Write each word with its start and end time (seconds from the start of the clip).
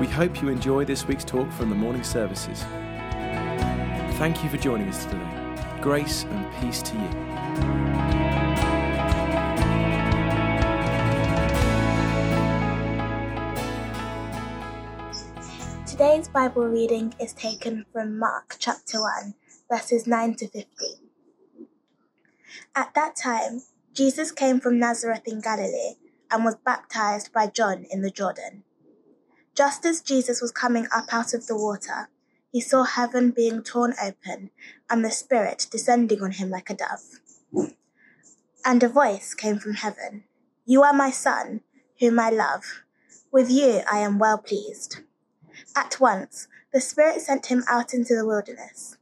We 0.00 0.06
hope 0.06 0.40
you 0.40 0.48
enjoy 0.48 0.86
this 0.86 1.06
week's 1.06 1.26
talk 1.26 1.52
from 1.52 1.68
the 1.68 1.74
morning 1.74 2.02
services. 2.02 2.62
Thank 4.16 4.42
you 4.42 4.48
for 4.48 4.56
joining 4.56 4.88
us 4.88 5.04
today. 5.04 5.76
Grace 5.82 6.24
and 6.24 6.50
peace 6.58 6.80
to 6.80 6.94
you. 6.94 7.08
Today's 15.86 16.28
Bible 16.28 16.66
reading 16.66 17.12
is 17.20 17.34
taken 17.34 17.84
from 17.92 18.18
Mark 18.18 18.56
chapter 18.58 19.02
1, 19.02 19.34
verses 19.70 20.06
9 20.06 20.34
to 20.36 20.48
15. 20.48 20.64
At 22.74 22.94
that 22.94 23.16
time, 23.16 23.60
Jesus 23.92 24.32
came 24.32 24.60
from 24.60 24.78
Nazareth 24.78 25.24
in 25.26 25.42
Galilee 25.42 25.96
and 26.30 26.42
was 26.42 26.56
baptized 26.64 27.34
by 27.34 27.48
John 27.48 27.84
in 27.90 28.00
the 28.00 28.10
Jordan. 28.10 28.64
Just 29.60 29.84
as 29.84 30.00
Jesus 30.00 30.40
was 30.40 30.52
coming 30.52 30.86
up 30.90 31.12
out 31.12 31.34
of 31.34 31.46
the 31.46 31.54
water, 31.54 32.08
he 32.50 32.62
saw 32.62 32.84
heaven 32.84 33.30
being 33.30 33.62
torn 33.62 33.92
open 34.02 34.48
and 34.88 35.04
the 35.04 35.10
Spirit 35.10 35.66
descending 35.70 36.22
on 36.22 36.30
him 36.30 36.48
like 36.48 36.70
a 36.70 36.74
dove. 36.74 37.20
And 38.64 38.82
a 38.82 38.88
voice 38.88 39.34
came 39.34 39.58
from 39.58 39.74
heaven 39.74 40.24
You 40.64 40.82
are 40.82 40.94
my 40.94 41.10
Son, 41.10 41.60
whom 41.98 42.18
I 42.18 42.30
love. 42.30 42.84
With 43.30 43.50
you 43.50 43.82
I 43.86 43.98
am 43.98 44.18
well 44.18 44.38
pleased. 44.38 45.00
At 45.76 46.00
once 46.00 46.48
the 46.72 46.80
Spirit 46.80 47.20
sent 47.20 47.52
him 47.52 47.62
out 47.68 47.92
into 47.92 48.14
the 48.14 48.24
wilderness. 48.24 48.96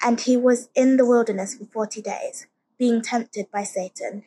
And 0.00 0.20
he 0.20 0.36
was 0.36 0.68
in 0.76 0.98
the 0.98 1.04
wilderness 1.04 1.56
for 1.56 1.64
forty 1.64 2.00
days, 2.00 2.46
being 2.78 3.02
tempted 3.02 3.50
by 3.50 3.64
Satan. 3.64 4.22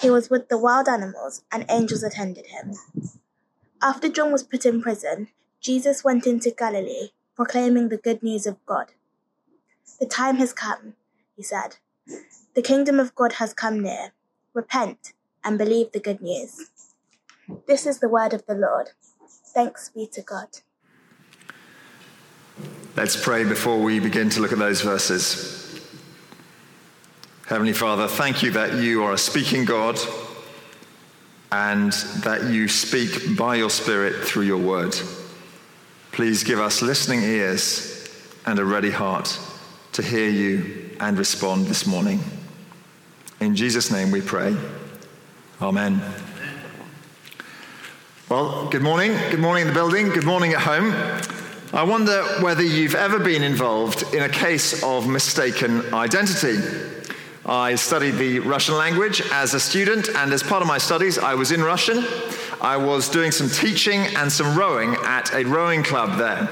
He 0.00 0.08
was 0.08 0.30
with 0.30 0.48
the 0.48 0.56
wild 0.56 0.86
animals, 0.86 1.42
and 1.50 1.66
angels 1.68 2.04
attended 2.04 2.46
him. 2.46 2.74
After 3.80 4.08
John 4.08 4.32
was 4.32 4.42
put 4.42 4.66
in 4.66 4.82
prison, 4.82 5.28
Jesus 5.60 6.02
went 6.02 6.26
into 6.26 6.50
Galilee, 6.50 7.10
proclaiming 7.36 7.88
the 7.88 7.96
good 7.96 8.24
news 8.24 8.44
of 8.44 8.64
God. 8.66 8.92
The 10.00 10.06
time 10.06 10.36
has 10.36 10.52
come, 10.52 10.94
he 11.36 11.44
said. 11.44 11.76
The 12.54 12.62
kingdom 12.62 12.98
of 12.98 13.14
God 13.14 13.34
has 13.34 13.54
come 13.54 13.80
near. 13.80 14.12
Repent 14.52 15.12
and 15.44 15.56
believe 15.56 15.92
the 15.92 16.00
good 16.00 16.20
news. 16.20 16.70
This 17.68 17.86
is 17.86 18.00
the 18.00 18.08
word 18.08 18.34
of 18.34 18.44
the 18.46 18.54
Lord. 18.54 18.90
Thanks 19.54 19.90
be 19.90 20.08
to 20.08 20.22
God. 20.22 20.48
Let's 22.96 23.22
pray 23.22 23.44
before 23.44 23.80
we 23.80 24.00
begin 24.00 24.28
to 24.30 24.40
look 24.40 24.50
at 24.52 24.58
those 24.58 24.80
verses. 24.80 25.80
Heavenly 27.46 27.74
Father, 27.74 28.08
thank 28.08 28.42
you 28.42 28.50
that 28.52 28.82
you 28.82 29.04
are 29.04 29.12
a 29.12 29.18
speaking 29.18 29.64
God 29.64 29.98
and 31.50 31.92
that 32.22 32.44
you 32.44 32.68
speak 32.68 33.36
by 33.36 33.56
your 33.56 33.70
Spirit 33.70 34.24
through 34.24 34.44
your 34.44 34.58
word. 34.58 34.94
Please 36.12 36.44
give 36.44 36.60
us 36.60 36.82
listening 36.82 37.22
ears 37.22 38.08
and 38.46 38.58
a 38.58 38.64
ready 38.64 38.90
heart 38.90 39.38
to 39.92 40.02
hear 40.02 40.28
you 40.28 40.90
and 41.00 41.18
respond 41.18 41.66
this 41.66 41.86
morning. 41.86 42.20
In 43.40 43.54
Jesus' 43.54 43.90
name 43.90 44.10
we 44.10 44.20
pray. 44.20 44.56
Amen. 45.62 46.02
Well, 48.28 48.68
good 48.68 48.82
morning. 48.82 49.12
Good 49.30 49.40
morning 49.40 49.62
in 49.62 49.68
the 49.68 49.74
building. 49.74 50.10
Good 50.10 50.26
morning 50.26 50.52
at 50.52 50.60
home. 50.60 50.92
I 51.72 51.82
wonder 51.82 52.22
whether 52.40 52.62
you've 52.62 52.94
ever 52.94 53.18
been 53.18 53.42
involved 53.42 54.14
in 54.14 54.22
a 54.22 54.28
case 54.28 54.82
of 54.82 55.08
mistaken 55.08 55.94
identity. 55.94 56.58
I 57.48 57.76
studied 57.76 58.16
the 58.16 58.40
Russian 58.40 58.76
language 58.76 59.22
as 59.32 59.54
a 59.54 59.60
student, 59.60 60.10
and 60.10 60.34
as 60.34 60.42
part 60.42 60.60
of 60.60 60.68
my 60.68 60.76
studies, 60.76 61.16
I 61.16 61.34
was 61.34 61.50
in 61.50 61.62
Russian. 61.62 62.04
I 62.60 62.76
was 62.76 63.08
doing 63.08 63.30
some 63.30 63.48
teaching 63.48 64.00
and 64.16 64.30
some 64.30 64.54
rowing 64.54 64.94
at 65.06 65.32
a 65.32 65.44
rowing 65.44 65.82
club 65.82 66.18
there. 66.18 66.46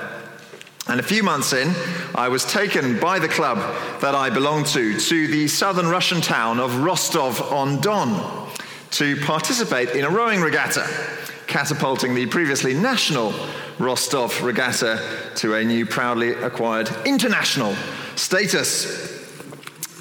And 0.89 0.99
a 0.99 1.03
few 1.03 1.23
months 1.23 1.53
in, 1.53 1.75
I 2.15 2.29
was 2.29 2.47
taken 2.47 2.99
by 2.99 3.19
the 3.19 3.29
club 3.29 3.59
that 4.01 4.15
I 4.15 4.31
belonged 4.31 4.67
to 4.69 4.99
to 4.99 5.27
the 5.27 5.49
southern 5.49 5.87
Russian 5.87 6.23
town 6.23 6.59
of 6.59 6.79
Rostov 6.79 7.53
on 7.53 7.83
Don 7.83 8.49
to 8.93 9.17
participate 9.21 9.91
in 9.91 10.07
a 10.07 10.11
rowing 10.11 10.41
regatta, 10.41 10.89
catapulting 11.47 12.15
the 12.15 12.25
previously 12.25 12.73
national 12.73 13.35
Rostov 13.79 14.43
regatta 14.43 14.99
to 15.35 15.57
a 15.57 15.63
new 15.65 15.85
proudly 15.85 16.31
acquired 16.31 16.89
international 17.05 17.75
status. 18.15 19.16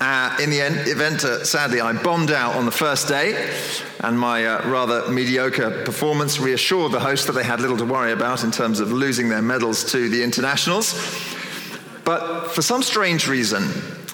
Uh, 0.01 0.35
in 0.41 0.49
the 0.49 0.59
end, 0.59 0.87
event, 0.89 1.23
uh, 1.23 1.45
sadly, 1.45 1.79
I 1.79 1.93
bombed 1.93 2.29
out 2.29 2.55
on 2.55 2.65
the 2.65 2.71
first 2.71 3.07
day, 3.07 3.49
and 4.01 4.19
my 4.19 4.45
uh, 4.45 4.69
rather 4.69 5.09
mediocre 5.09 5.85
performance 5.85 6.37
reassured 6.37 6.91
the 6.91 6.99
host 6.99 7.27
that 7.27 7.33
they 7.33 7.45
had 7.45 7.61
little 7.61 7.77
to 7.77 7.85
worry 7.85 8.11
about 8.11 8.43
in 8.43 8.51
terms 8.51 8.81
of 8.81 8.91
losing 8.91 9.29
their 9.29 9.41
medals 9.41 9.89
to 9.93 10.09
the 10.09 10.21
internationals. 10.21 10.93
But 12.03 12.49
for 12.49 12.61
some 12.61 12.83
strange 12.83 13.29
reason, 13.29 13.63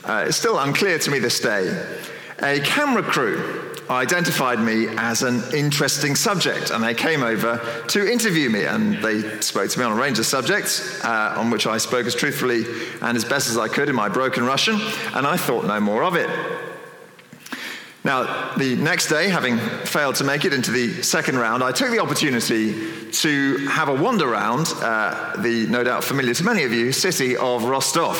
uh, 0.03 0.25
it's 0.27 0.37
still 0.37 0.59
unclear 0.59 0.99
to 0.99 1.09
me 1.09 1.17
this 1.17 1.39
day, 1.39 1.83
a 2.39 2.59
camera 2.59 3.01
crew 3.01 3.70
identified 3.91 4.59
me 4.59 4.87
as 4.97 5.21
an 5.21 5.43
interesting 5.53 6.15
subject, 6.15 6.71
and 6.71 6.83
they 6.83 6.93
came 6.93 7.23
over 7.23 7.59
to 7.89 8.11
interview 8.11 8.49
me. 8.49 8.63
And 8.63 9.03
they 9.03 9.41
spoke 9.41 9.69
to 9.69 9.79
me 9.79 9.85
on 9.85 9.91
a 9.91 9.95
range 9.95 10.17
of 10.19 10.25
subjects, 10.25 11.03
uh, 11.03 11.35
on 11.37 11.49
which 11.49 11.67
I 11.67 11.77
spoke 11.77 12.05
as 12.05 12.15
truthfully 12.15 12.65
and 13.01 13.17
as 13.17 13.25
best 13.25 13.49
as 13.49 13.57
I 13.57 13.67
could 13.67 13.89
in 13.89 13.95
my 13.95 14.09
broken 14.09 14.45
Russian, 14.45 14.79
and 15.13 15.27
I 15.27 15.37
thought 15.37 15.65
no 15.65 15.79
more 15.79 16.03
of 16.03 16.15
it. 16.15 16.70
Now, 18.03 18.55
the 18.57 18.75
next 18.77 19.09
day, 19.09 19.29
having 19.29 19.59
failed 19.85 20.15
to 20.15 20.23
make 20.23 20.43
it 20.43 20.53
into 20.53 20.71
the 20.71 21.03
second 21.03 21.37
round, 21.37 21.63
I 21.63 21.71
took 21.71 21.91
the 21.91 21.99
opportunity 21.99 23.11
to 23.11 23.57
have 23.67 23.89
a 23.89 23.93
wander 23.93 24.33
around 24.33 24.73
uh, 24.77 25.35
the 25.37 25.67
no 25.67 25.83
doubt 25.83 26.03
familiar 26.03 26.33
to 26.33 26.43
many 26.43 26.63
of 26.63 26.73
you 26.73 26.91
city 26.91 27.37
of 27.37 27.65
Rostov. 27.65 28.17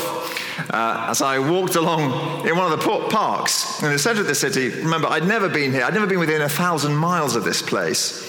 Uh, 0.70 1.08
as 1.10 1.24
I 1.24 1.40
walked 1.40 1.76
along 1.76 2.48
in 2.48 2.56
one 2.56 2.72
of 2.72 2.80
the 2.80 3.08
parks 3.10 3.82
in 3.82 3.92
the 3.92 3.98
center 3.98 4.22
of 4.22 4.28
the 4.28 4.36
city, 4.36 4.70
remember, 4.70 5.08
I'd 5.08 5.28
never 5.28 5.50
been 5.50 5.72
here, 5.72 5.84
I'd 5.84 5.96
never 5.96 6.06
been 6.06 6.20
within 6.20 6.44
a 6.44 6.50
thousand 6.50 6.96
miles 6.96 7.36
of 7.36 7.44
this 7.44 7.64
place. 7.64 8.28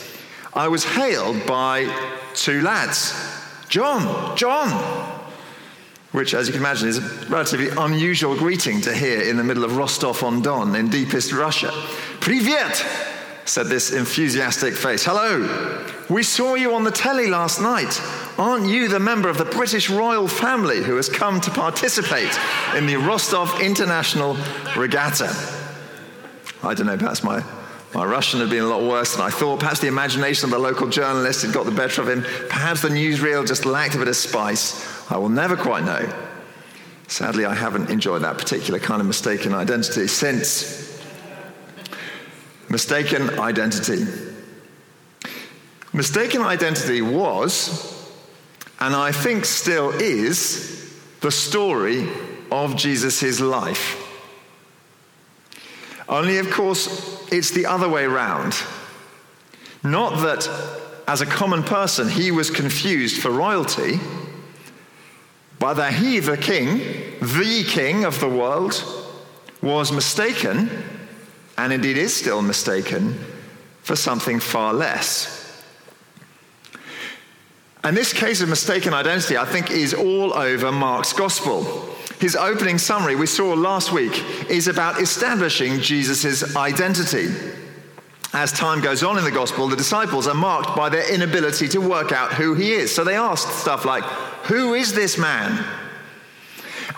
I 0.55 0.69
was 0.69 0.85
hailed 0.85 1.47
by 1.47 1.85
two 2.35 2.63
lads 2.63 3.15
John, 3.69 4.37
John, 4.37 5.12
which, 6.13 6.35
as 6.35 6.47
you 6.47 6.53
can 6.53 6.63
imagine, 6.63 6.89
is 6.89 6.99
a 6.99 7.27
relatively 7.27 7.71
unusual 7.71 8.37
greeting 8.37 8.81
to 8.83 8.95
hear 8.95 9.23
in 9.23 9.37
the 9.37 9.45
middle 9.45 9.65
of 9.65 9.77
Rostov 9.77 10.23
on 10.23 10.43
Don 10.43 10.75
in 10.77 10.89
deepest 10.89 11.33
Russia. 11.33 11.71
Privyet, 12.21 12.85
said 13.45 13.67
this 13.67 13.93
enthusiastic 13.93 14.75
face. 14.75 15.05
Hello, 15.05 15.85
we 16.09 16.23
saw 16.23 16.55
you 16.55 16.75
on 16.75 16.85
the 16.85 16.91
telly 16.91 17.29
last 17.29 17.61
night. 17.61 18.01
Aren't 18.39 18.67
you 18.67 18.89
the 18.89 19.01
member 19.01 19.29
of 19.29 19.37
the 19.37 19.45
British 19.45 19.91
royal 19.91 20.29
family 20.29 20.83
who 20.83 20.97
has 20.97 21.09
come 21.09 21.41
to 21.41 21.51
participate 21.51 22.39
in 22.77 22.87
the 22.87 22.97
Rostov 22.97 23.61
International 23.61 24.37
Regatta? 24.77 25.35
I 26.63 26.75
don't 26.75 26.87
know, 26.87 26.97
perhaps 26.97 27.25
my 27.25 27.43
my 27.95 28.05
Russian 28.05 28.41
had 28.41 28.49
been 28.49 28.63
a 28.63 28.67
lot 28.67 28.83
worse 28.83 29.15
than 29.15 29.25
I 29.25 29.31
thought. 29.31 29.61
Perhaps 29.61 29.81
the 29.81 29.89
imagination 29.89 30.47
of 30.47 30.51
the 30.51 30.59
local 30.59 30.89
journalist 30.89 31.43
had 31.43 31.53
got 31.53 31.67
the 31.67 31.73
better 31.73 32.01
of 32.01 32.09
him. 32.09 32.23
Perhaps 32.49 32.83
the 32.83 32.89
newsreel 32.89 33.47
just 33.47 33.67
lacked 33.67 33.95
a 33.95 33.99
bit 33.99 34.09
of 34.09 34.17
spice. 34.17 35.11
I 35.11 35.19
will 35.19 35.29
never 35.29 35.57
quite 35.57 35.85
know. 35.85 36.11
Sadly, 37.07 37.45
I 37.45 37.55
haven't 37.55 37.91
enjoyed 37.91 38.23
that 38.23 38.39
particular 38.39 38.81
kind 38.81 39.03
of 39.03 39.07
mistaken 39.07 39.53
identity 39.53 40.07
since. 40.07 41.03
Mistaken 42.71 43.39
identity. 43.39 44.07
Mistaken 45.93 46.41
identity 46.41 47.03
was, 47.03 48.11
and 48.81 48.97
I 48.97 49.13
think 49.13 49.45
still 49.45 49.91
is, 49.91 50.99
the 51.21 51.31
story 51.31 52.09
of 52.51 52.77
Jesus' 52.77 53.41
life. 53.41 54.02
Only, 56.13 56.37
of 56.37 56.51
course, 56.51 57.27
it's 57.33 57.53
the 57.53 57.65
other 57.65 57.89
way 57.89 58.05
round. 58.05 58.55
Not 59.83 60.21
that, 60.21 60.47
as 61.09 61.23
a 61.23 61.27
common 61.27 61.63
person, 61.63 62.07
he 62.07 62.31
was 62.31 62.51
confused 62.51 63.23
for 63.23 63.31
royalty, 63.31 63.99
but 65.59 65.75
that 65.75 65.95
he, 65.95 66.19
the 66.19 66.37
king, 66.37 66.81
the 67.23 67.65
king 67.67 68.05
of 68.05 68.21
the 68.21 68.29
world, 68.29 68.85
was 69.63 69.91
mistaken, 69.91 70.69
and 71.57 71.73
indeed 71.73 71.97
is 71.97 72.15
still 72.15 72.43
mistaken, 72.43 73.19
for 73.83 73.97
something 73.97 74.39
far 74.39 74.75
less. 74.75 75.42
And 77.85 77.97
this 77.97 78.13
case 78.13 78.41
of 78.41 78.49
mistaken 78.49 78.95
identity, 78.95 79.37
I 79.37 79.45
think, 79.45 79.71
is 79.71 79.93
all 79.93 80.35
over 80.35 80.71
Mark's 80.71 81.13
gospel. 81.13 81.65
His 82.21 82.37
opening 82.37 82.79
summary 82.79 83.17
we 83.17 83.27
saw 83.27 83.53
last 83.55 83.93
week 83.93 84.23
is 84.49 84.69
about 84.69 85.01
establishing 85.01 85.81
Jesus' 85.81 86.55
identity. 86.55 87.29
As 88.33 88.53
time 88.53 88.81
goes 88.81 89.03
on 89.03 89.19
in 89.19 89.25
the 89.25 89.31
gospel, 89.33 89.69
the 89.69 89.77
disciples 89.77 90.29
are 90.29 90.35
marked 90.35 90.77
by 90.77 90.89
their 90.89 91.13
inability 91.13 91.67
to 91.69 91.81
work 91.81 92.13
out 92.13 92.33
who 92.33 92.55
he 92.55 92.73
is. 92.73 92.95
So 92.95 93.03
they 93.03 93.17
ask 93.17 93.49
stuff 93.51 93.85
like, 93.85 94.05
Who 94.45 94.75
is 94.75 94.95
this 94.95 95.19
man? 95.19 95.65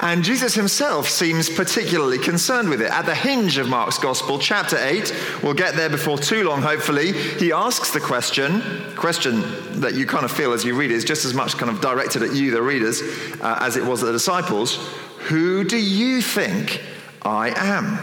And 0.05 0.23
Jesus 0.23 0.55
himself 0.55 1.09
seems 1.09 1.49
particularly 1.49 2.19
concerned 2.19 2.69
with 2.69 2.83
it. 2.83 2.91
At 2.91 3.07
the 3.07 3.15
hinge 3.15 3.57
of 3.57 3.71
Mark's 3.71 3.97
Gospel, 3.97 4.39
chapter 4.39 4.77
8, 4.77 5.41
we'll 5.43 5.55
get 5.55 5.77
there 5.77 5.89
before 5.89 6.19
too 6.19 6.45
long, 6.45 6.61
hopefully, 6.61 7.13
he 7.13 7.53
asks 7.53 7.91
the 7.91 8.01
question, 8.01 8.61
question 8.97 9.41
that 9.81 9.95
you 9.95 10.05
kind 10.05 10.27
of 10.27 10.31
feel 10.31 10.53
as 10.53 10.63
you 10.63 10.75
read 10.75 10.91
it 10.91 10.95
is 10.95 11.05
just 11.05 11.25
as 11.25 11.33
much 11.33 11.57
kind 11.57 11.71
of 11.71 11.81
directed 11.81 12.23
at 12.23 12.35
you, 12.35 12.51
the 12.51 12.61
readers, 12.61 13.01
uh, 13.41 13.57
as 13.63 13.79
it 13.79 13.85
was 13.85 14.03
at 14.03 14.07
the 14.07 14.13
disciples. 14.13 14.77
Who 15.21 15.65
do 15.65 15.79
you 15.79 16.21
think 16.21 16.83
I 17.23 17.55
am? 17.57 17.99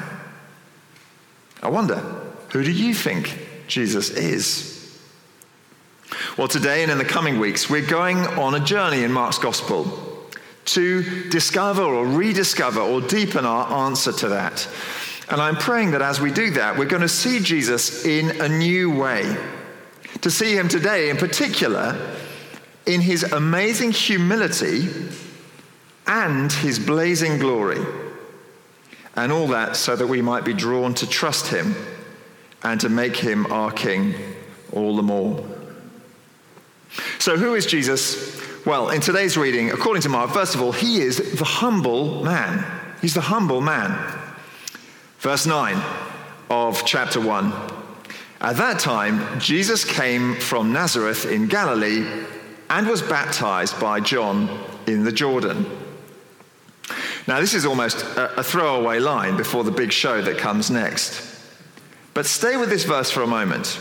I 1.62 1.70
wonder, 1.70 1.98
who 2.50 2.64
do 2.64 2.72
you 2.72 2.96
think 2.96 3.48
Jesus 3.68 4.10
is? 4.10 5.00
Well, 6.36 6.48
today 6.48 6.82
and 6.82 6.92
in 6.92 6.98
the 6.98 7.06
coming 7.06 7.40
weeks, 7.40 7.70
we're 7.70 7.86
going 7.86 8.18
on 8.18 8.56
a 8.56 8.60
journey 8.60 9.04
in 9.04 9.12
Mark's 9.12 9.38
Gospel 9.38 10.11
to 10.74 11.30
discover 11.30 11.82
or 11.82 12.06
rediscover 12.06 12.80
or 12.80 13.02
deepen 13.02 13.46
our 13.46 13.88
answer 13.88 14.12
to 14.12 14.30
that. 14.30 14.68
And 15.30 15.42
I'm 15.42 15.56
praying 15.56 15.92
that 15.92 16.02
as 16.02 16.20
we 16.20 16.32
do 16.32 16.52
that, 16.52 16.78
we're 16.78 16.86
going 16.86 17.02
to 17.02 17.10
see 17.10 17.40
Jesus 17.40 18.06
in 18.06 18.42
a 18.42 18.50
new 18.50 18.94
way. 18.94 19.38
To 20.22 20.32
see 20.32 20.56
him 20.56 20.68
today, 20.68 21.10
in 21.10 21.18
particular, 21.18 21.98
in 22.86 23.02
his 23.02 23.24
amazing 23.24 23.92
humility 23.92 24.90
and 26.08 26.52
his 26.52 26.80
blazing 26.80 27.38
glory. 27.40 27.80
And 29.16 29.32
all 29.32 29.48
that 29.48 29.76
so 29.76 29.96
that 29.96 30.08
we 30.08 30.22
might 30.22 30.46
be 30.46 30.54
drawn 30.54 30.94
to 30.96 31.08
trust 31.08 31.48
him 31.48 31.76
and 32.64 32.80
to 32.82 32.90
make 32.90 33.16
him 33.16 33.46
our 33.52 33.72
king 33.72 34.14
all 34.74 34.96
the 34.96 35.04
more. 35.04 35.44
So, 37.20 37.38
who 37.38 37.56
is 37.56 37.66
Jesus? 37.66 38.41
Well, 38.64 38.92
in 38.92 39.02
today's 39.02 39.38
reading, 39.38 39.72
according 39.72 40.04
to 40.04 40.10
Mark, 40.10 40.30
first 40.30 40.54
of 40.54 40.62
all, 40.62 40.72
he 40.72 41.02
is 41.02 41.34
the 41.34 41.44
humble 41.44 42.24
man. 42.24 42.64
He's 43.02 43.16
the 43.16 43.22
humble 43.22 43.60
man. 43.60 43.98
Verse 45.18 45.48
9 45.48 45.82
of 46.48 46.86
chapter 46.86 47.20
1. 47.20 47.52
At 48.40 48.58
that 48.58 48.80
time, 48.80 49.40
Jesus 49.40 49.84
came 49.84 50.36
from 50.36 50.72
Nazareth 50.72 51.26
in 51.26 51.48
Galilee 51.48 52.06
and 52.70 52.88
was 52.88 53.02
baptized 53.02 53.80
by 53.80 54.00
John 54.00 54.64
in 54.86 55.06
the 55.06 55.12
Jordan. 55.12 55.66
Now, 57.28 57.40
this 57.40 57.56
is 57.56 57.66
almost 57.66 58.04
a, 58.16 58.44
throwaway 58.44 59.00
line 59.00 59.38
before 59.38 59.64
the 59.64 59.72
big 59.72 59.92
show 59.92 60.22
that 60.22 60.38
comes 60.38 60.70
next. 60.70 61.24
But 62.14 62.28
stay 62.28 62.58
with 62.58 62.70
this 62.70 62.84
verse 62.84 63.10
for 63.10 63.24
a 63.24 63.28
moment. 63.28 63.80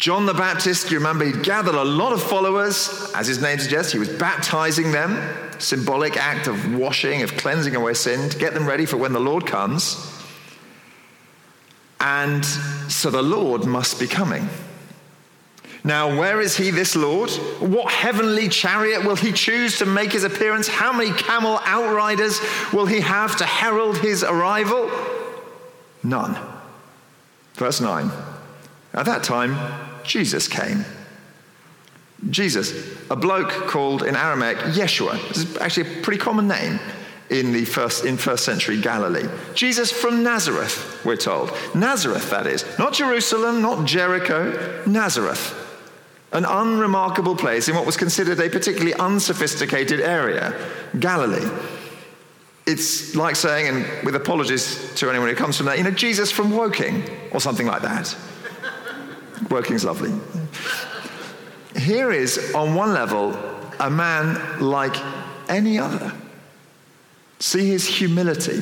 John 0.00 0.24
the 0.24 0.32
Baptist, 0.32 0.90
you 0.90 0.96
remember, 0.96 1.26
he 1.26 1.32
gathered 1.32 1.74
a 1.74 1.84
lot 1.84 2.14
of 2.14 2.22
followers. 2.22 3.12
As 3.14 3.26
his 3.26 3.42
name 3.42 3.58
suggests, 3.58 3.92
he 3.92 3.98
was 3.98 4.08
baptizing 4.08 4.92
them, 4.92 5.20
symbolic 5.58 6.16
act 6.16 6.46
of 6.46 6.74
washing, 6.74 7.20
of 7.20 7.36
cleansing 7.36 7.76
away 7.76 7.92
sin, 7.92 8.30
to 8.30 8.38
get 8.38 8.54
them 8.54 8.66
ready 8.66 8.86
for 8.86 8.96
when 8.96 9.12
the 9.12 9.20
Lord 9.20 9.44
comes. 9.44 10.10
And 12.00 12.42
so 12.88 13.10
the 13.10 13.20
Lord 13.20 13.66
must 13.66 14.00
be 14.00 14.06
coming. 14.06 14.48
Now, 15.84 16.18
where 16.18 16.40
is 16.40 16.56
he, 16.56 16.70
this 16.70 16.96
Lord? 16.96 17.30
What 17.60 17.92
heavenly 17.92 18.48
chariot 18.48 19.04
will 19.04 19.16
he 19.16 19.32
choose 19.32 19.80
to 19.80 19.86
make 19.86 20.12
his 20.12 20.24
appearance? 20.24 20.66
How 20.66 20.94
many 20.94 21.12
camel 21.12 21.60
outriders 21.64 22.40
will 22.72 22.86
he 22.86 23.00
have 23.00 23.36
to 23.36 23.44
herald 23.44 23.98
his 23.98 24.24
arrival? 24.24 24.90
None. 26.02 26.38
Verse 27.52 27.82
9. 27.82 28.10
At 28.94 29.04
that 29.04 29.22
time, 29.22 29.89
Jesus 30.04 30.48
came. 30.48 30.84
Jesus, 32.28 32.96
a 33.10 33.16
bloke 33.16 33.50
called 33.66 34.02
in 34.02 34.14
Aramaic 34.14 34.58
Yeshua. 34.58 35.16
This 35.28 35.38
is 35.38 35.56
actually 35.56 35.98
a 35.98 36.02
pretty 36.02 36.20
common 36.20 36.46
name 36.48 36.78
in 37.30 37.52
the 37.52 37.64
first 37.64 38.04
in 38.04 38.16
first 38.16 38.44
century 38.44 38.78
Galilee. 38.80 39.26
Jesus 39.54 39.90
from 39.90 40.22
Nazareth, 40.22 41.00
we're 41.04 41.16
told. 41.16 41.52
Nazareth, 41.74 42.28
that 42.30 42.46
is. 42.46 42.64
Not 42.78 42.92
Jerusalem, 42.92 43.62
not 43.62 43.86
Jericho, 43.86 44.82
Nazareth. 44.86 45.56
An 46.32 46.44
unremarkable 46.44 47.36
place 47.36 47.68
in 47.68 47.74
what 47.74 47.86
was 47.86 47.96
considered 47.96 48.38
a 48.38 48.50
particularly 48.50 48.94
unsophisticated 48.94 50.00
area, 50.00 50.54
Galilee. 50.98 51.48
It's 52.66 53.16
like 53.16 53.34
saying, 53.34 53.68
and 53.68 54.04
with 54.04 54.14
apologies 54.14 54.94
to 54.96 55.08
anyone 55.08 55.28
who 55.28 55.34
comes 55.34 55.56
from 55.56 55.66
there, 55.66 55.76
you 55.76 55.82
know, 55.82 55.90
Jesus 55.90 56.30
from 56.30 56.50
Woking, 56.50 57.02
or 57.32 57.40
something 57.40 57.66
like 57.66 57.82
that. 57.82 58.14
Woking's 59.44 59.84
lovely. 59.84 60.12
Here 61.76 62.10
is, 62.10 62.54
on 62.54 62.74
one 62.74 62.92
level, 62.92 63.36
a 63.78 63.90
man 63.90 64.60
like 64.60 64.96
any 65.48 65.78
other. 65.78 66.12
See 67.38 67.66
his 67.68 67.86
humility. 67.86 68.60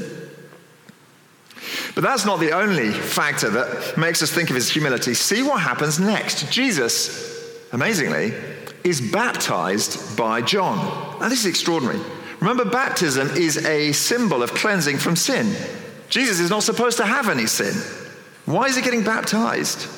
But 1.94 2.04
that's 2.04 2.24
not 2.24 2.38
the 2.38 2.52
only 2.52 2.90
factor 2.92 3.50
that 3.50 3.98
makes 3.98 4.22
us 4.22 4.30
think 4.30 4.50
of 4.50 4.56
his 4.56 4.70
humility. 4.70 5.14
See 5.14 5.42
what 5.42 5.60
happens 5.60 5.98
next. 5.98 6.50
Jesus, 6.52 7.58
amazingly, 7.72 8.32
is 8.84 9.00
baptized 9.00 10.16
by 10.16 10.40
John. 10.40 10.76
Now, 11.18 11.28
this 11.28 11.40
is 11.40 11.46
extraordinary. 11.46 12.00
Remember, 12.40 12.64
baptism 12.64 13.28
is 13.30 13.66
a 13.66 13.90
symbol 13.92 14.44
of 14.44 14.54
cleansing 14.54 14.98
from 14.98 15.16
sin. 15.16 15.52
Jesus 16.08 16.38
is 16.38 16.50
not 16.50 16.62
supposed 16.62 16.98
to 16.98 17.04
have 17.04 17.28
any 17.28 17.46
sin. 17.46 17.74
Why 18.46 18.66
is 18.66 18.76
he 18.76 18.82
getting 18.82 19.02
baptized? 19.02 19.88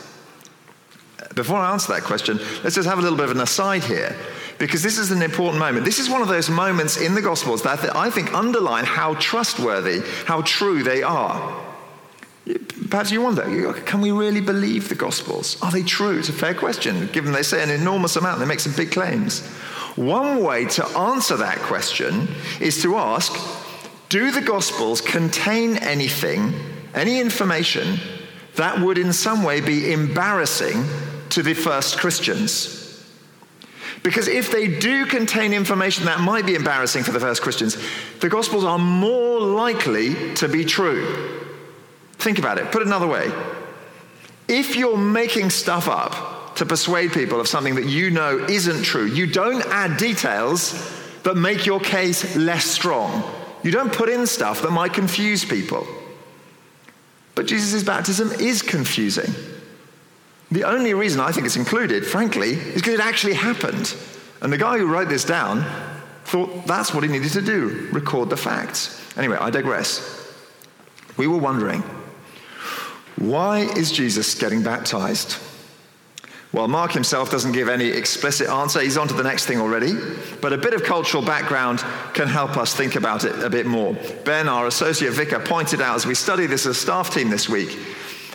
Before 1.34 1.58
I 1.58 1.72
answer 1.72 1.92
that 1.92 2.02
question, 2.02 2.38
let's 2.64 2.74
just 2.74 2.88
have 2.88 2.98
a 2.98 3.02
little 3.02 3.16
bit 3.16 3.26
of 3.26 3.30
an 3.30 3.40
aside 3.40 3.84
here, 3.84 4.16
because 4.58 4.82
this 4.82 4.98
is 4.98 5.12
an 5.12 5.22
important 5.22 5.60
moment. 5.60 5.84
This 5.84 6.00
is 6.00 6.10
one 6.10 6.22
of 6.22 6.28
those 6.28 6.50
moments 6.50 6.96
in 6.96 7.14
the 7.14 7.22
Gospels 7.22 7.62
that 7.62 7.94
I 7.94 8.10
think 8.10 8.34
underline 8.34 8.84
how 8.84 9.14
trustworthy, 9.14 10.00
how 10.26 10.42
true 10.42 10.82
they 10.82 11.02
are. 11.02 11.66
Perhaps 12.90 13.12
you 13.12 13.22
wonder, 13.22 13.72
can 13.86 14.00
we 14.00 14.10
really 14.10 14.40
believe 14.40 14.88
the 14.88 14.96
Gospels? 14.96 15.56
Are 15.62 15.70
they 15.70 15.84
true? 15.84 16.18
It's 16.18 16.28
a 16.28 16.32
fair 16.32 16.54
question, 16.54 17.08
given 17.12 17.30
they 17.32 17.44
say 17.44 17.62
an 17.62 17.70
enormous 17.70 18.16
amount, 18.16 18.40
they 18.40 18.46
make 18.46 18.58
some 18.58 18.74
big 18.74 18.90
claims. 18.90 19.46
One 19.94 20.42
way 20.42 20.64
to 20.64 20.84
answer 20.98 21.36
that 21.36 21.58
question 21.58 22.26
is 22.60 22.82
to 22.82 22.96
ask 22.96 23.38
Do 24.08 24.32
the 24.32 24.40
Gospels 24.40 25.00
contain 25.00 25.76
anything, 25.76 26.52
any 26.92 27.20
information, 27.20 28.00
that 28.56 28.80
would 28.80 28.98
in 28.98 29.12
some 29.12 29.44
way 29.44 29.60
be 29.60 29.92
embarrassing 29.92 30.84
to 31.30 31.42
the 31.42 31.54
first 31.54 31.98
Christians. 31.98 32.86
Because 34.02 34.28
if 34.28 34.50
they 34.50 34.66
do 34.66 35.04
contain 35.04 35.52
information 35.52 36.06
that 36.06 36.20
might 36.20 36.46
be 36.46 36.54
embarrassing 36.54 37.02
for 37.02 37.12
the 37.12 37.20
first 37.20 37.42
Christians, 37.42 37.76
the 38.20 38.28
Gospels 38.28 38.64
are 38.64 38.78
more 38.78 39.40
likely 39.40 40.34
to 40.34 40.48
be 40.48 40.64
true. 40.64 41.40
Think 42.14 42.38
about 42.38 42.58
it. 42.58 42.70
Put 42.72 42.82
it 42.82 42.86
another 42.86 43.06
way. 43.06 43.30
If 44.48 44.76
you're 44.76 44.96
making 44.96 45.50
stuff 45.50 45.88
up 45.88 46.56
to 46.56 46.66
persuade 46.66 47.12
people 47.12 47.40
of 47.40 47.48
something 47.48 47.74
that 47.76 47.86
you 47.86 48.10
know 48.10 48.38
isn't 48.48 48.82
true, 48.82 49.06
you 49.06 49.26
don't 49.26 49.64
add 49.66 49.96
details 49.96 50.72
that 51.22 51.36
make 51.36 51.66
your 51.66 51.80
case 51.80 52.36
less 52.36 52.64
strong. 52.64 53.22
You 53.62 53.70
don't 53.70 53.92
put 53.92 54.08
in 54.08 54.26
stuff 54.26 54.62
that 54.62 54.70
might 54.70 54.94
confuse 54.94 55.44
people. 55.44 55.86
But 57.34 57.46
Jesus' 57.46 57.82
baptism 57.82 58.32
is 58.32 58.62
confusing. 58.62 59.32
The 60.50 60.64
only 60.64 60.94
reason 60.94 61.20
I 61.20 61.30
think 61.30 61.46
it's 61.46 61.56
included, 61.56 62.04
frankly, 62.04 62.50
is 62.50 62.76
because 62.76 62.94
it 62.94 63.00
actually 63.00 63.34
happened. 63.34 63.94
And 64.40 64.52
the 64.52 64.58
guy 64.58 64.78
who 64.78 64.86
wrote 64.86 65.08
this 65.08 65.24
down 65.24 65.64
thought 66.24 66.66
that's 66.66 66.92
what 66.92 67.04
he 67.04 67.10
needed 67.10 67.32
to 67.32 67.42
do 67.42 67.88
record 67.92 68.30
the 68.30 68.36
facts. 68.36 69.00
Anyway, 69.16 69.36
I 69.36 69.50
digress. 69.50 70.16
We 71.16 71.26
were 71.26 71.38
wondering 71.38 71.82
why 73.16 73.60
is 73.76 73.92
Jesus 73.92 74.34
getting 74.34 74.62
baptized? 74.62 75.36
Well, 76.52 76.66
Mark 76.66 76.92
himself 76.92 77.30
doesn't 77.30 77.52
give 77.52 77.68
any 77.68 77.88
explicit 77.88 78.48
answer. 78.48 78.80
He's 78.80 78.96
on 78.96 79.06
to 79.08 79.14
the 79.14 79.22
next 79.22 79.46
thing 79.46 79.60
already. 79.60 79.92
But 80.40 80.52
a 80.52 80.58
bit 80.58 80.74
of 80.74 80.82
cultural 80.82 81.22
background 81.22 81.84
can 82.14 82.26
help 82.26 82.56
us 82.56 82.74
think 82.74 82.96
about 82.96 83.24
it 83.24 83.40
a 83.44 83.50
bit 83.50 83.66
more. 83.66 83.92
Ben, 84.24 84.48
our 84.48 84.66
associate 84.66 85.12
vicar, 85.12 85.38
pointed 85.38 85.80
out 85.80 85.94
as 85.94 86.06
we 86.06 86.14
studied 86.14 86.46
this 86.46 86.66
as 86.66 86.76
a 86.76 86.80
staff 86.80 87.14
team 87.14 87.28
this 87.28 87.48
week 87.48 87.78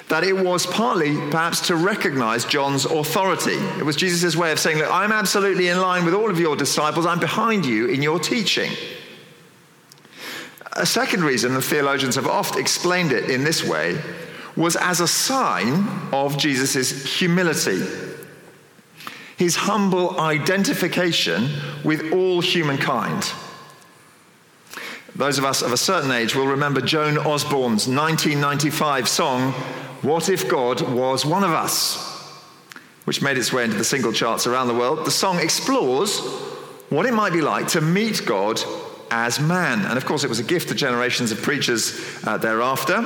that 0.10 0.24
it 0.24 0.38
was 0.38 0.68
partly 0.68 1.16
perhaps 1.32 1.68
to 1.68 1.76
recognize 1.76 2.46
John's 2.46 2.86
authority. 2.86 3.56
It 3.80 3.84
was 3.84 3.96
Jesus' 3.96 4.36
way 4.36 4.52
of 4.52 4.60
saying, 4.60 4.78
Look, 4.78 4.92
I'm 4.92 5.12
absolutely 5.12 5.68
in 5.68 5.80
line 5.82 6.06
with 6.06 6.14
all 6.14 6.30
of 6.30 6.40
your 6.40 6.56
disciples, 6.56 7.06
I'm 7.06 7.20
behind 7.20 7.66
you 7.66 7.88
in 7.88 8.02
your 8.02 8.20
teaching. 8.20 8.72
A 10.74 10.86
second 10.86 11.24
reason, 11.24 11.54
the 11.54 11.62
theologians 11.62 12.16
have 12.16 12.28
oft 12.28 12.58
explained 12.58 13.14
it 13.14 13.30
in 13.30 13.44
this 13.44 13.64
way, 13.64 13.98
was 14.56 14.76
as 14.76 15.00
a 15.00 15.08
sign 15.08 15.88
of 16.12 16.38
Jesus' 16.38 17.18
humility. 17.18 17.82
his 19.38 19.56
humble 19.56 20.20
identification 20.20 21.50
with 21.84 22.14
all 22.14 22.42
humankind. 22.42 23.32
Those 25.16 25.38
of 25.38 25.46
us 25.46 25.62
of 25.62 25.72
a 25.72 25.78
certain 25.78 26.12
age 26.12 26.36
will 26.36 26.46
remember 26.46 26.82
Joan 26.82 27.18
Osborne's 27.18 27.88
1995 27.88 29.08
song, 29.08 29.54
What 30.02 30.28
If 30.28 30.50
God 30.50 30.82
Was 30.82 31.26
One 31.26 31.46
of 31.46 31.52
Us, 31.52 32.34
which 33.06 33.22
made 33.22 33.38
its 33.38 33.54
way 33.54 33.64
into 33.64 33.78
the 33.78 33.86
single 33.86 34.12
charts 34.12 34.46
around 34.46 34.68
the 34.68 34.74
world. 34.74 35.06
The 35.06 35.12
song 35.12 35.40
explores 35.40 36.20
what 36.90 37.06
it 37.06 37.14
might 37.14 37.32
be 37.32 37.40
like 37.40 37.70
to 37.70 37.80
meet 37.80 38.24
God 38.26 38.62
as 39.10 39.40
man. 39.40 39.86
And 39.86 39.98
of 39.98 40.06
course, 40.06 40.26
it 40.26 40.30
was 40.30 40.40
a 40.40 40.44
gift 40.44 40.68
to 40.68 40.76
generations 40.76 41.32
of 41.32 41.42
preachers 41.42 41.98
uh, 42.26 42.38
thereafter, 42.38 43.02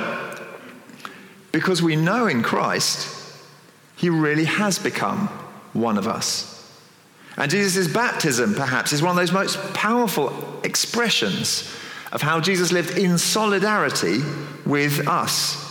because 1.51 1.83
we 1.83 1.95
know 1.95 2.25
in 2.25 2.41
Christ 2.41 3.37
he 3.95 4.09
really 4.09 4.45
has 4.45 4.79
become 4.79 5.27
one 5.73 5.99
of 5.99 6.07
us. 6.07 6.55
And 7.37 7.51
Jesus' 7.51 7.87
baptism, 7.87 8.55
perhaps, 8.55 8.93
is 8.93 9.03
one 9.03 9.11
of 9.11 9.15
those 9.17 9.31
most 9.31 9.59
powerful 9.75 10.33
expressions 10.63 11.71
of 12.11 12.21
how 12.21 12.39
Jesus 12.39 12.71
lived 12.71 12.97
in 12.97 13.17
solidarity 13.17 14.21
with 14.65 15.07
us. 15.07 15.65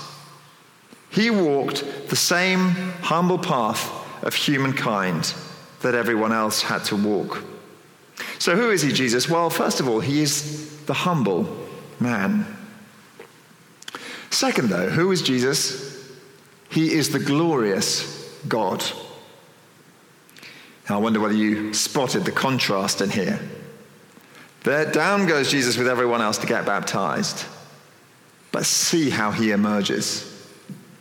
He 1.11 1.30
walked 1.30 2.09
the 2.09 2.16
same 2.16 2.71
humble 3.02 3.38
path 3.38 3.90
of 4.23 4.35
humankind 4.35 5.35
that 5.80 5.95
everyone 5.95 6.33
else 6.33 6.62
had 6.62 6.85
to 6.85 6.97
walk. 6.97 7.42
So, 8.38 8.57
who 8.57 8.71
is 8.71 8.83
he, 8.83 8.92
Jesus? 8.92 9.28
Well, 9.28 9.50
first 9.50 9.80
of 9.80 9.88
all, 9.88 10.00
he 10.00 10.23
is 10.23 10.85
the 10.87 10.95
humble 10.95 11.49
man. 11.99 12.47
Second, 14.30 14.68
though, 14.68 14.88
who 14.88 15.11
is 15.11 15.23
Jesus? 15.23 16.12
He 16.68 16.92
is 16.92 17.11
the 17.11 17.18
glorious 17.18 18.37
God. 18.47 18.85
Now, 20.88 20.97
I 20.97 20.99
wonder 20.99 21.21
whether 21.21 21.35
you 21.35 21.75
spotted 21.75 22.25
the 22.25 22.33
contrast 22.33 23.00
in 23.00 23.11
here. 23.11 23.40
There, 24.64 24.90
down 24.90 25.26
goes 25.26 25.50
Jesus 25.50 25.76
with 25.76 25.88
everyone 25.88 26.20
else 26.20 26.38
to 26.38 26.46
get 26.46 26.66
baptized. 26.66 27.44
But 28.52 28.66
see 28.66 29.10
how 29.10 29.30
he 29.30 29.50
emerges. 29.50 30.24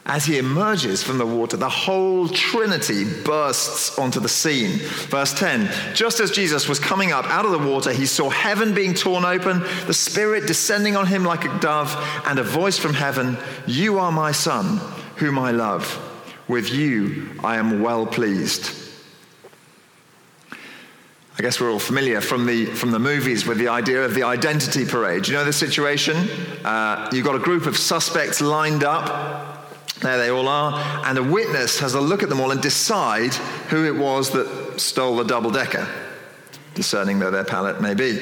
As 0.05 0.25
he 0.25 0.37
emerges 0.37 1.03
from 1.03 1.17
the 1.17 1.25
water, 1.25 1.57
the 1.57 1.67
whole 1.67 2.29
Trinity 2.29 3.03
bursts 3.23 3.99
onto 3.99 4.21
the 4.21 4.29
scene. 4.29 4.77
Verse 5.09 5.33
10 5.33 5.69
Just 5.93 6.21
as 6.21 6.31
Jesus 6.31 6.69
was 6.69 6.79
coming 6.79 7.11
up 7.11 7.25
out 7.25 7.45
of 7.45 7.51
the 7.51 7.59
water, 7.59 7.91
he 7.91 8.05
saw 8.05 8.29
heaven 8.29 8.73
being 8.73 8.93
torn 8.93 9.25
open, 9.25 9.59
the 9.85 9.93
Spirit 9.93 10.47
descending 10.47 10.95
on 10.95 11.07
him 11.07 11.25
like 11.25 11.43
a 11.43 11.59
dove, 11.59 11.93
and 12.25 12.39
a 12.39 12.43
voice 12.43 12.77
from 12.77 12.93
heaven 12.93 13.37
You 13.65 13.99
are 13.99 14.11
my 14.11 14.31
Son, 14.31 14.79
whom 15.17 15.37
I 15.37 15.51
love. 15.51 16.01
With 16.47 16.71
you 16.71 17.29
I 17.43 17.57
am 17.57 17.81
well 17.81 18.05
pleased. 18.05 18.86
I 21.37 21.43
guess 21.43 21.61
we're 21.61 21.71
all 21.71 21.77
familiar 21.77 22.19
from 22.19 22.47
the, 22.47 22.65
from 22.65 22.89
the 22.89 22.97
movies 22.97 23.45
with 23.45 23.59
the 23.59 23.67
idea 23.67 24.03
of 24.03 24.15
the 24.15 24.23
identity 24.23 24.85
parade. 24.85 25.27
You 25.27 25.35
know 25.35 25.45
the 25.45 25.53
situation? 25.53 26.15
Uh, 26.65 27.07
you've 27.13 27.25
got 27.25 27.35
a 27.35 27.39
group 27.39 27.67
of 27.67 27.77
suspects 27.77 28.41
lined 28.41 28.83
up. 28.83 29.69
There 30.01 30.17
they 30.17 30.29
all 30.29 30.47
are. 30.47 31.05
And 31.05 31.15
a 31.15 31.23
witness 31.23 31.79
has 31.79 31.93
a 31.93 32.01
look 32.01 32.23
at 32.23 32.29
them 32.29 32.39
all 32.39 32.49
and 32.49 32.59
decide 32.59 33.35
who 33.69 33.85
it 33.85 33.95
was 33.95 34.31
that 34.31 34.79
stole 34.79 35.17
the 35.17 35.25
double 35.25 35.51
decker, 35.51 35.87
discerning 36.73 37.19
though 37.19 37.29
their 37.29 37.43
palate 37.43 37.81
may 37.81 37.93
be. 37.93 38.19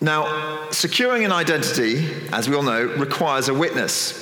Now, 0.00 0.70
securing 0.72 1.24
an 1.24 1.30
identity, 1.30 2.04
as 2.32 2.48
we 2.48 2.56
all 2.56 2.64
know, 2.64 2.82
requires 2.82 3.48
a 3.48 3.54
witness. 3.54 4.18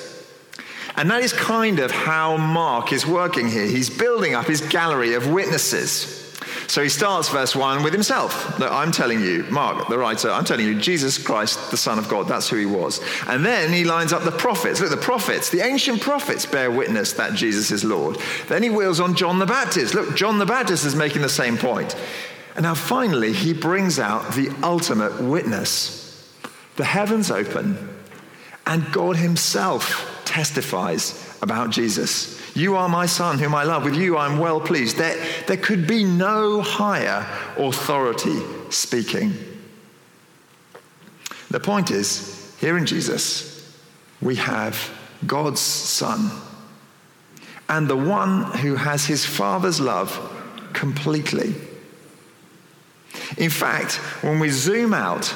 And 0.97 1.11
that 1.11 1.23
is 1.23 1.33
kind 1.33 1.79
of 1.79 1.91
how 1.91 2.37
Mark 2.37 2.93
is 2.93 3.07
working 3.07 3.49
here. 3.49 3.65
He's 3.65 3.89
building 3.89 4.35
up 4.35 4.45
his 4.45 4.61
gallery 4.61 5.15
of 5.15 5.31
witnesses. 5.31 6.20
So 6.71 6.85
he 6.85 6.89
starts 6.89 7.29
verse 7.29 7.57
1 7.57 7.83
with 7.83 7.93
himself. 7.93 8.57
Look, 8.61 8.71
I'm 8.71 8.93
telling 8.93 9.21
you, 9.21 9.43
Mark, 9.51 9.89
the 9.89 9.99
writer, 9.99 10.31
I'm 10.31 10.45
telling 10.45 10.67
you, 10.67 10.79
Jesus 10.79 11.19
Christ, 11.19 11.73
the 11.73 11.77
Son 11.77 11.99
of 11.99 12.09
God, 12.09 12.29
that's 12.29 12.49
who 12.49 12.59
he 12.59 12.65
was. 12.65 13.01
And 13.27 13.45
then 13.45 13.73
he 13.73 13.83
lines 13.83 14.13
up 14.13 14.23
the 14.23 14.31
prophets. 14.31 14.81
Look, 14.81 14.91
the 14.91 14.97
prophets, 14.97 15.51
the 15.51 15.63
ancient 15.63 16.01
prophets 16.01 16.47
bear 16.47 16.71
witness 16.71 17.15
that 17.15 17.35
Jesus 17.35 17.73
is 17.73 17.83
Lord. 17.83 18.19
Then 18.47 18.63
he 18.63 18.71
wheels 18.71 19.01
on 19.01 19.17
John 19.17 19.41
the 19.41 19.47
Baptist. 19.47 19.97
Look, 19.97 20.15
John 20.15 20.39
the 20.39 20.47
Baptist 20.47 20.85
is 20.85 20.95
making 20.95 21.23
the 21.23 21.29
same 21.29 21.59
point. 21.59 21.97
And 22.55 22.63
now 22.63 22.75
finally, 22.75 23.33
he 23.33 23.53
brings 23.53 23.99
out 23.99 24.35
the 24.35 24.55
ultimate 24.63 25.21
witness. 25.21 26.33
The 26.77 26.85
heavens 26.85 27.33
open, 27.33 27.99
and 28.65 28.93
God 28.93 29.17
himself 29.17 30.23
testifies 30.25 31.37
about 31.43 31.71
Jesus. 31.71 32.40
You 32.55 32.77
are 32.77 32.89
my 32.89 33.07
son, 33.07 33.39
whom 33.39 33.55
I 33.55 33.65
love. 33.65 33.85
With 33.85 33.97
you 33.97 34.17
I 34.17 34.27
am 34.27 34.39
well 34.39 34.61
pleased. 34.61 34.97
There, 34.97 35.17
there 35.47 35.57
could 35.57 35.87
be 35.87 36.05
no 36.05 36.61
higher 36.61 37.27
authority 37.57 38.41
speaking. 38.71 39.35
The 41.51 41.61
point 41.61 41.91
is, 41.91 42.57
here 42.61 42.79
in 42.79 42.87
Jesus, 42.87 43.77
we 44.23 44.37
have 44.37 44.91
God's 45.27 45.61
Son 45.61 46.31
and 47.69 47.89
the 47.89 47.97
one 47.97 48.43
who 48.59 48.75
has 48.75 49.07
his 49.07 49.25
Father's 49.25 49.81
love 49.81 50.19
completely. 50.73 51.55
In 53.39 53.51
fact, 53.51 53.95
when 54.23 54.41
we 54.41 54.49
zoom 54.49 54.93
out, 54.93 55.35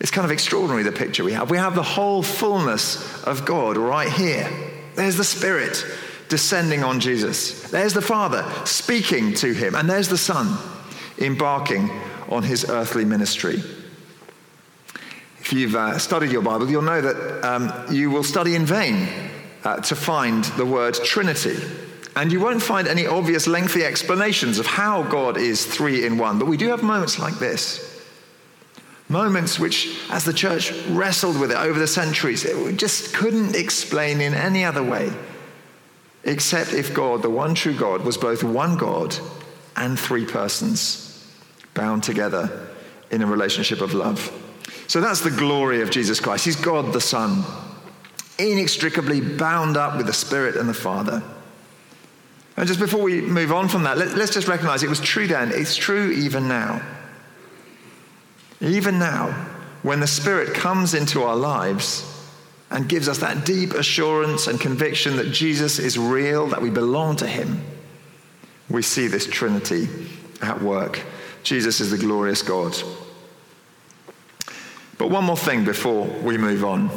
it's 0.00 0.10
kind 0.10 0.24
of 0.24 0.30
extraordinary 0.30 0.84
the 0.84 0.92
picture 0.92 1.24
we 1.24 1.32
have. 1.32 1.50
We 1.50 1.58
have 1.58 1.74
the 1.74 1.82
whole 1.82 2.22
fullness 2.22 3.24
of 3.24 3.44
God 3.44 3.76
right 3.76 4.10
here. 4.10 4.48
There's 4.94 5.16
the 5.16 5.24
Spirit 5.24 5.84
descending 6.28 6.84
on 6.84 7.00
Jesus. 7.00 7.70
There's 7.70 7.94
the 7.94 8.02
Father 8.02 8.44
speaking 8.64 9.34
to 9.34 9.52
him, 9.52 9.74
and 9.74 9.88
there's 9.88 10.08
the 10.08 10.18
Son 10.18 10.56
embarking 11.18 11.90
on 12.28 12.42
his 12.42 12.68
earthly 12.68 13.04
ministry. 13.04 13.62
If 15.40 15.52
you've 15.52 15.74
uh, 15.74 15.98
studied 15.98 16.30
your 16.30 16.42
Bible, 16.42 16.68
you'll 16.68 16.82
know 16.82 17.00
that 17.00 17.44
um, 17.44 17.72
you 17.94 18.10
will 18.10 18.24
study 18.24 18.54
in 18.54 18.66
vain 18.66 19.08
uh, 19.64 19.76
to 19.80 19.96
find 19.96 20.44
the 20.44 20.66
word 20.66 20.94
Trinity. 20.94 21.56
And 22.16 22.32
you 22.32 22.40
won't 22.40 22.62
find 22.62 22.88
any 22.88 23.06
obvious 23.06 23.46
lengthy 23.46 23.84
explanations 23.84 24.58
of 24.58 24.66
how 24.66 25.04
God 25.04 25.36
is 25.36 25.64
three 25.64 26.04
in 26.04 26.18
one. 26.18 26.38
But 26.38 26.48
we 26.48 26.56
do 26.56 26.68
have 26.68 26.82
moments 26.82 27.18
like 27.18 27.38
this. 27.38 27.84
Moments 29.08 29.58
which, 29.58 29.98
as 30.10 30.24
the 30.24 30.32
church 30.32 30.72
wrestled 30.88 31.40
with 31.40 31.50
it 31.50 31.56
over 31.56 31.78
the 31.78 31.86
centuries, 31.86 32.44
it 32.44 32.76
just 32.76 33.14
couldn't 33.14 33.56
explain 33.56 34.20
in 34.20 34.34
any 34.34 34.64
other 34.64 34.82
way 34.82 35.10
except 36.24 36.72
if 36.72 36.94
God, 36.94 37.22
the 37.22 37.30
one 37.30 37.54
true 37.54 37.74
God, 37.74 38.04
was 38.04 38.16
both 38.16 38.42
one 38.42 38.76
God 38.76 39.16
and 39.76 39.98
three 39.98 40.26
persons 40.26 41.04
bound 41.74 42.02
together 42.02 42.68
in 43.10 43.22
a 43.22 43.26
relationship 43.26 43.80
of 43.80 43.94
love. 43.94 44.32
So 44.86 45.00
that's 45.00 45.20
the 45.20 45.30
glory 45.30 45.82
of 45.82 45.90
Jesus 45.90 46.20
Christ. 46.20 46.44
He's 46.44 46.56
God 46.56 46.92
the 46.92 47.00
Son, 47.00 47.44
inextricably 48.38 49.20
bound 49.20 49.76
up 49.76 49.96
with 49.96 50.06
the 50.06 50.12
Spirit 50.12 50.56
and 50.56 50.68
the 50.68 50.74
Father. 50.74 51.22
And 52.56 52.66
just 52.66 52.80
before 52.80 53.02
we 53.02 53.20
move 53.20 53.52
on 53.52 53.68
from 53.68 53.84
that, 53.84 53.98
let, 53.98 54.08
us 54.18 54.30
just 54.30 54.48
recognize 54.48 54.82
it 54.82 54.88
was 54.88 55.00
true 55.00 55.28
then, 55.28 55.52
it's 55.52 55.76
true 55.76 56.10
even 56.10 56.48
now. 56.48 56.82
Even 58.60 58.98
now, 58.98 59.30
when 59.82 60.00
the 60.00 60.08
Spirit 60.08 60.54
comes 60.54 60.94
into 60.94 61.22
our 61.22 61.36
lives, 61.36 62.17
and 62.70 62.88
gives 62.88 63.08
us 63.08 63.18
that 63.18 63.46
deep 63.46 63.72
assurance 63.72 64.46
and 64.46 64.60
conviction 64.60 65.16
that 65.16 65.32
Jesus 65.32 65.78
is 65.78 65.98
real, 65.98 66.46
that 66.48 66.60
we 66.60 66.70
belong 66.70 67.16
to 67.16 67.26
him, 67.26 67.62
we 68.68 68.82
see 68.82 69.06
this 69.06 69.26
Trinity 69.26 69.88
at 70.42 70.60
work. 70.60 71.02
Jesus 71.42 71.80
is 71.80 71.90
the 71.90 71.98
glorious 71.98 72.42
God. 72.42 72.76
But 74.98 75.10
one 75.10 75.24
more 75.24 75.36
thing 75.36 75.64
before 75.64 76.04
we 76.04 76.36
move 76.36 76.64
on. 76.64 76.90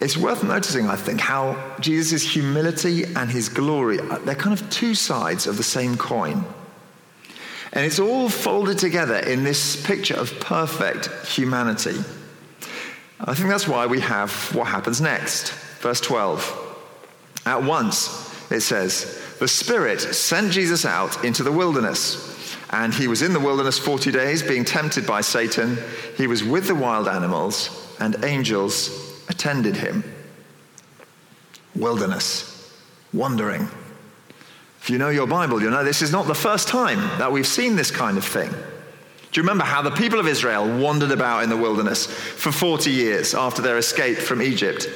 It's 0.00 0.16
worth 0.16 0.42
noticing, 0.42 0.88
I 0.88 0.96
think, 0.96 1.20
how 1.20 1.76
Jesus' 1.80 2.22
humility 2.22 3.04
and 3.04 3.28
his 3.30 3.50
glory, 3.50 3.98
they're 4.24 4.34
kind 4.34 4.58
of 4.58 4.70
two 4.70 4.94
sides 4.94 5.46
of 5.46 5.58
the 5.58 5.62
same 5.62 5.98
coin. 5.98 6.44
And 7.72 7.84
it's 7.84 7.98
all 7.98 8.30
folded 8.30 8.78
together 8.78 9.16
in 9.16 9.44
this 9.44 9.84
picture 9.84 10.14
of 10.14 10.40
perfect 10.40 11.10
humanity. 11.28 11.96
I 13.24 13.34
think 13.34 13.48
that's 13.48 13.68
why 13.68 13.86
we 13.86 14.00
have 14.00 14.32
what 14.54 14.68
happens 14.68 15.00
next. 15.00 15.52
Verse 15.80 16.00
12. 16.00 16.68
At 17.46 17.62
once, 17.62 18.50
it 18.50 18.60
says, 18.60 19.20
the 19.38 19.48
Spirit 19.48 20.00
sent 20.00 20.52
Jesus 20.52 20.84
out 20.84 21.24
into 21.24 21.42
the 21.42 21.52
wilderness. 21.52 22.28
And 22.70 22.94
he 22.94 23.08
was 23.08 23.22
in 23.22 23.32
the 23.32 23.40
wilderness 23.40 23.78
40 23.78 24.12
days, 24.12 24.42
being 24.42 24.64
tempted 24.64 25.06
by 25.06 25.22
Satan. 25.22 25.76
He 26.16 26.26
was 26.26 26.44
with 26.44 26.66
the 26.66 26.74
wild 26.74 27.08
animals, 27.08 27.96
and 27.98 28.24
angels 28.24 28.90
attended 29.28 29.76
him. 29.76 30.04
Wilderness, 31.74 32.72
wandering. 33.12 33.68
If 34.80 34.88
you 34.88 34.98
know 34.98 35.08
your 35.08 35.26
Bible, 35.26 35.60
you 35.60 35.68
know 35.70 35.84
this 35.84 36.00
is 36.00 36.12
not 36.12 36.26
the 36.26 36.34
first 36.34 36.68
time 36.68 36.98
that 37.18 37.32
we've 37.32 37.46
seen 37.46 37.76
this 37.76 37.90
kind 37.90 38.16
of 38.16 38.24
thing. 38.24 38.50
Do 39.30 39.40
you 39.40 39.44
remember 39.44 39.64
how 39.64 39.82
the 39.82 39.92
people 39.92 40.18
of 40.18 40.26
Israel 40.26 40.78
wandered 40.78 41.12
about 41.12 41.44
in 41.44 41.50
the 41.50 41.56
wilderness 41.56 42.06
for 42.06 42.50
40 42.50 42.90
years 42.90 43.34
after 43.34 43.62
their 43.62 43.78
escape 43.78 44.18
from 44.18 44.42
Egypt? 44.42 44.88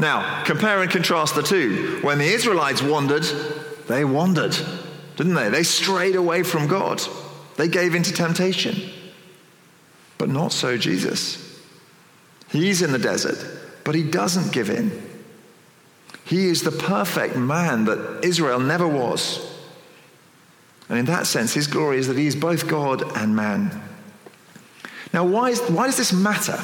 Now, 0.00 0.42
compare 0.44 0.82
and 0.82 0.90
contrast 0.90 1.34
the 1.36 1.42
two. 1.42 2.00
When 2.02 2.18
the 2.18 2.24
Israelites 2.24 2.82
wandered, 2.82 3.24
they 3.88 4.04
wandered. 4.04 4.56
didn't 5.16 5.34
they? 5.34 5.48
They 5.48 5.62
strayed 5.62 6.16
away 6.16 6.42
from 6.42 6.66
God. 6.66 7.00
They 7.56 7.68
gave 7.68 7.94
into 7.94 8.12
temptation. 8.12 8.90
But 10.18 10.30
not 10.30 10.52
so 10.52 10.76
Jesus. 10.76 11.42
He's 12.50 12.82
in 12.82 12.92
the 12.92 12.98
desert, 12.98 13.38
but 13.84 13.94
he 13.94 14.02
doesn't 14.02 14.52
give 14.52 14.68
in. 14.68 14.90
He 16.24 16.48
is 16.48 16.62
the 16.62 16.72
perfect 16.72 17.36
man 17.36 17.84
that 17.84 18.24
Israel 18.24 18.58
never 18.58 18.86
was. 18.86 19.55
And 20.88 20.98
in 20.98 21.04
that 21.06 21.26
sense, 21.26 21.52
his 21.54 21.66
glory 21.66 21.98
is 21.98 22.06
that 22.08 22.16
he 22.16 22.26
is 22.26 22.36
both 22.36 22.68
God 22.68 23.02
and 23.16 23.34
man. 23.34 23.82
Now, 25.12 25.24
why, 25.24 25.50
is, 25.50 25.60
why 25.62 25.86
does 25.86 25.96
this 25.96 26.12
matter? 26.12 26.58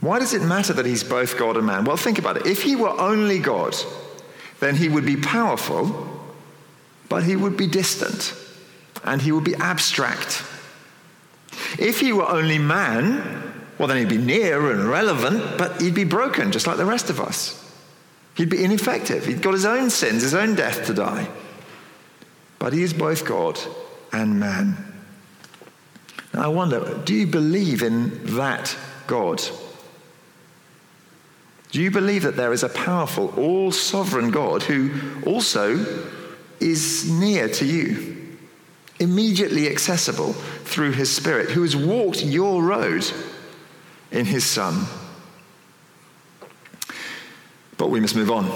Why 0.00 0.18
does 0.18 0.34
it 0.34 0.42
matter 0.42 0.72
that 0.72 0.86
he's 0.86 1.04
both 1.04 1.38
God 1.38 1.56
and 1.56 1.66
man? 1.66 1.84
Well, 1.84 1.96
think 1.96 2.18
about 2.18 2.36
it. 2.36 2.46
If 2.46 2.62
he 2.62 2.76
were 2.76 2.98
only 3.00 3.38
God, 3.38 3.76
then 4.60 4.74
he 4.74 4.88
would 4.88 5.06
be 5.06 5.16
powerful, 5.16 6.08
but 7.08 7.22
he 7.22 7.36
would 7.36 7.56
be 7.56 7.66
distant 7.66 8.34
and 9.04 9.22
he 9.22 9.32
would 9.32 9.44
be 9.44 9.54
abstract. 9.54 10.44
If 11.78 12.00
he 12.00 12.12
were 12.12 12.28
only 12.28 12.58
man, 12.58 13.52
well, 13.78 13.88
then 13.88 13.98
he'd 13.98 14.08
be 14.08 14.18
near 14.18 14.70
and 14.70 14.88
relevant, 14.88 15.58
but 15.58 15.80
he'd 15.80 15.94
be 15.94 16.04
broken 16.04 16.52
just 16.52 16.66
like 16.66 16.76
the 16.76 16.84
rest 16.84 17.10
of 17.10 17.20
us. 17.20 17.62
He'd 18.36 18.50
be 18.50 18.62
ineffective. 18.62 19.24
He'd 19.24 19.42
got 19.42 19.54
his 19.54 19.64
own 19.64 19.90
sins, 19.90 20.22
his 20.22 20.34
own 20.34 20.54
death 20.54 20.86
to 20.86 20.94
die. 20.94 21.28
But 22.58 22.72
he 22.72 22.82
is 22.82 22.92
both 22.92 23.24
God 23.24 23.58
and 24.12 24.40
man. 24.40 24.76
Now, 26.32 26.44
I 26.44 26.48
wonder 26.48 27.00
do 27.04 27.14
you 27.14 27.26
believe 27.26 27.82
in 27.82 28.36
that 28.36 28.76
God? 29.06 29.42
Do 31.70 31.82
you 31.82 31.90
believe 31.90 32.22
that 32.22 32.36
there 32.36 32.52
is 32.52 32.62
a 32.62 32.68
powerful, 32.68 33.34
all 33.36 33.70
sovereign 33.72 34.30
God 34.30 34.62
who 34.62 34.90
also 35.26 35.84
is 36.60 37.10
near 37.10 37.48
to 37.48 37.66
you, 37.66 38.36
immediately 38.98 39.68
accessible 39.68 40.32
through 40.32 40.92
his 40.92 41.14
Spirit, 41.14 41.50
who 41.50 41.62
has 41.62 41.76
walked 41.76 42.24
your 42.24 42.62
road 42.62 43.10
in 44.10 44.24
his 44.24 44.44
Son? 44.44 44.86
But 47.76 47.90
we 47.90 48.00
must 48.00 48.16
move 48.16 48.30
on. 48.30 48.50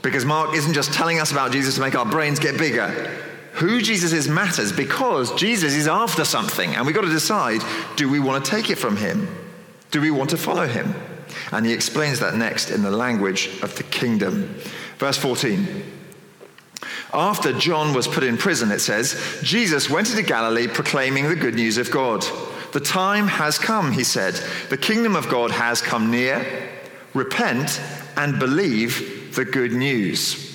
Because 0.00 0.24
Mark 0.24 0.54
isn't 0.54 0.74
just 0.74 0.92
telling 0.92 1.20
us 1.20 1.32
about 1.32 1.52
Jesus 1.52 1.74
to 1.74 1.80
make 1.80 1.94
our 1.94 2.06
brains 2.06 2.38
get 2.38 2.56
bigger. 2.56 3.10
Who 3.54 3.80
Jesus 3.80 4.12
is 4.12 4.28
matters 4.28 4.72
because 4.72 5.32
Jesus 5.34 5.74
is 5.74 5.86
after 5.86 6.24
something, 6.24 6.74
and 6.74 6.84
we've 6.84 6.94
got 6.94 7.02
to 7.02 7.08
decide 7.08 7.62
do 7.96 8.08
we 8.10 8.18
want 8.18 8.44
to 8.44 8.50
take 8.50 8.70
it 8.70 8.76
from 8.76 8.96
him? 8.96 9.28
Do 9.90 10.00
we 10.00 10.10
want 10.10 10.30
to 10.30 10.36
follow 10.36 10.66
him? 10.66 10.94
And 11.52 11.64
he 11.64 11.72
explains 11.72 12.18
that 12.20 12.34
next 12.34 12.70
in 12.70 12.82
the 12.82 12.90
language 12.90 13.48
of 13.62 13.76
the 13.76 13.84
kingdom. 13.84 14.54
Verse 14.98 15.16
14. 15.18 15.84
After 17.12 17.52
John 17.52 17.94
was 17.94 18.08
put 18.08 18.24
in 18.24 18.36
prison, 18.36 18.72
it 18.72 18.80
says, 18.80 19.38
Jesus 19.42 19.88
went 19.88 20.10
into 20.10 20.22
Galilee 20.22 20.66
proclaiming 20.66 21.28
the 21.28 21.36
good 21.36 21.54
news 21.54 21.78
of 21.78 21.92
God. 21.92 22.24
The 22.72 22.80
time 22.80 23.28
has 23.28 23.56
come, 23.56 23.92
he 23.92 24.02
said. 24.02 24.34
The 24.68 24.76
kingdom 24.76 25.14
of 25.14 25.28
God 25.28 25.52
has 25.52 25.80
come 25.80 26.10
near. 26.10 26.44
Repent 27.14 27.80
and 28.16 28.40
believe 28.40 29.32
the 29.36 29.44
good 29.44 29.72
news. 29.72 30.53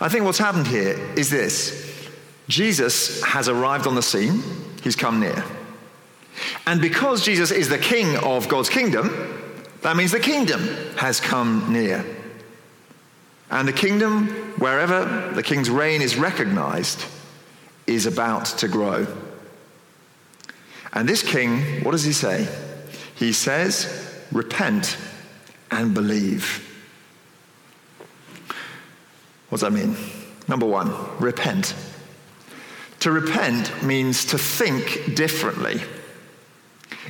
I 0.00 0.08
think 0.08 0.24
what's 0.24 0.38
happened 0.38 0.66
here 0.66 0.98
is 1.16 1.30
this 1.30 2.08
Jesus 2.48 3.22
has 3.22 3.48
arrived 3.48 3.86
on 3.86 3.94
the 3.94 4.02
scene, 4.02 4.42
he's 4.82 4.96
come 4.96 5.20
near. 5.20 5.44
And 6.66 6.80
because 6.80 7.24
Jesus 7.24 7.50
is 7.50 7.68
the 7.68 7.78
king 7.78 8.16
of 8.18 8.48
God's 8.48 8.68
kingdom, 8.68 9.58
that 9.82 9.96
means 9.96 10.12
the 10.12 10.20
kingdom 10.20 10.60
has 10.96 11.20
come 11.20 11.72
near. 11.72 12.04
And 13.50 13.66
the 13.66 13.72
kingdom, 13.72 14.28
wherever 14.58 15.32
the 15.34 15.42
king's 15.42 15.70
reign 15.70 16.02
is 16.02 16.16
recognized, 16.16 17.04
is 17.86 18.06
about 18.06 18.44
to 18.58 18.68
grow. 18.68 19.06
And 20.92 21.08
this 21.08 21.22
king, 21.22 21.82
what 21.82 21.92
does 21.92 22.04
he 22.04 22.12
say? 22.12 22.46
He 23.14 23.32
says, 23.32 24.04
Repent 24.30 24.96
and 25.70 25.94
believe. 25.94 26.67
What 29.48 29.60
does 29.60 29.60
that 29.60 29.72
mean? 29.72 29.96
Number 30.46 30.66
one, 30.66 30.92
repent. 31.18 31.74
To 33.00 33.12
repent 33.12 33.82
means 33.82 34.24
to 34.26 34.38
think 34.38 35.14
differently. 35.14 35.80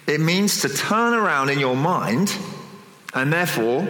It 0.07 0.21
means 0.21 0.61
to 0.63 0.69
turn 0.69 1.15
around 1.15 1.51
in 1.51 1.59
your 1.59 1.77
mind 1.77 2.37
and 3.15 3.33
therefore 3.33 3.87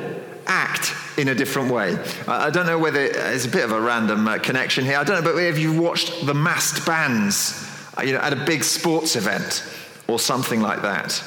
act 0.46 0.94
in 1.18 1.28
a 1.28 1.34
different 1.34 1.70
way. 1.70 1.98
I 2.26 2.50
don't 2.50 2.66
know 2.66 2.78
whether 2.78 3.00
it's 3.00 3.44
a 3.44 3.50
bit 3.50 3.64
of 3.64 3.72
a 3.72 3.80
random 3.80 4.26
uh, 4.26 4.38
connection 4.38 4.84
here. 4.84 4.96
I 4.96 5.04
don't 5.04 5.22
know, 5.22 5.32
but 5.32 5.38
if 5.38 5.58
you've 5.58 5.78
watched 5.78 6.24
the 6.24 6.34
massed 6.34 6.87
bands, 6.87 7.68
uh, 7.98 8.02
you 8.02 8.12
know, 8.12 8.20
at 8.20 8.32
a 8.32 8.44
big 8.44 8.64
sports 8.64 9.16
event 9.16 9.62
or 10.06 10.18
something 10.18 10.61
like 10.61 10.82
that, 10.82 11.22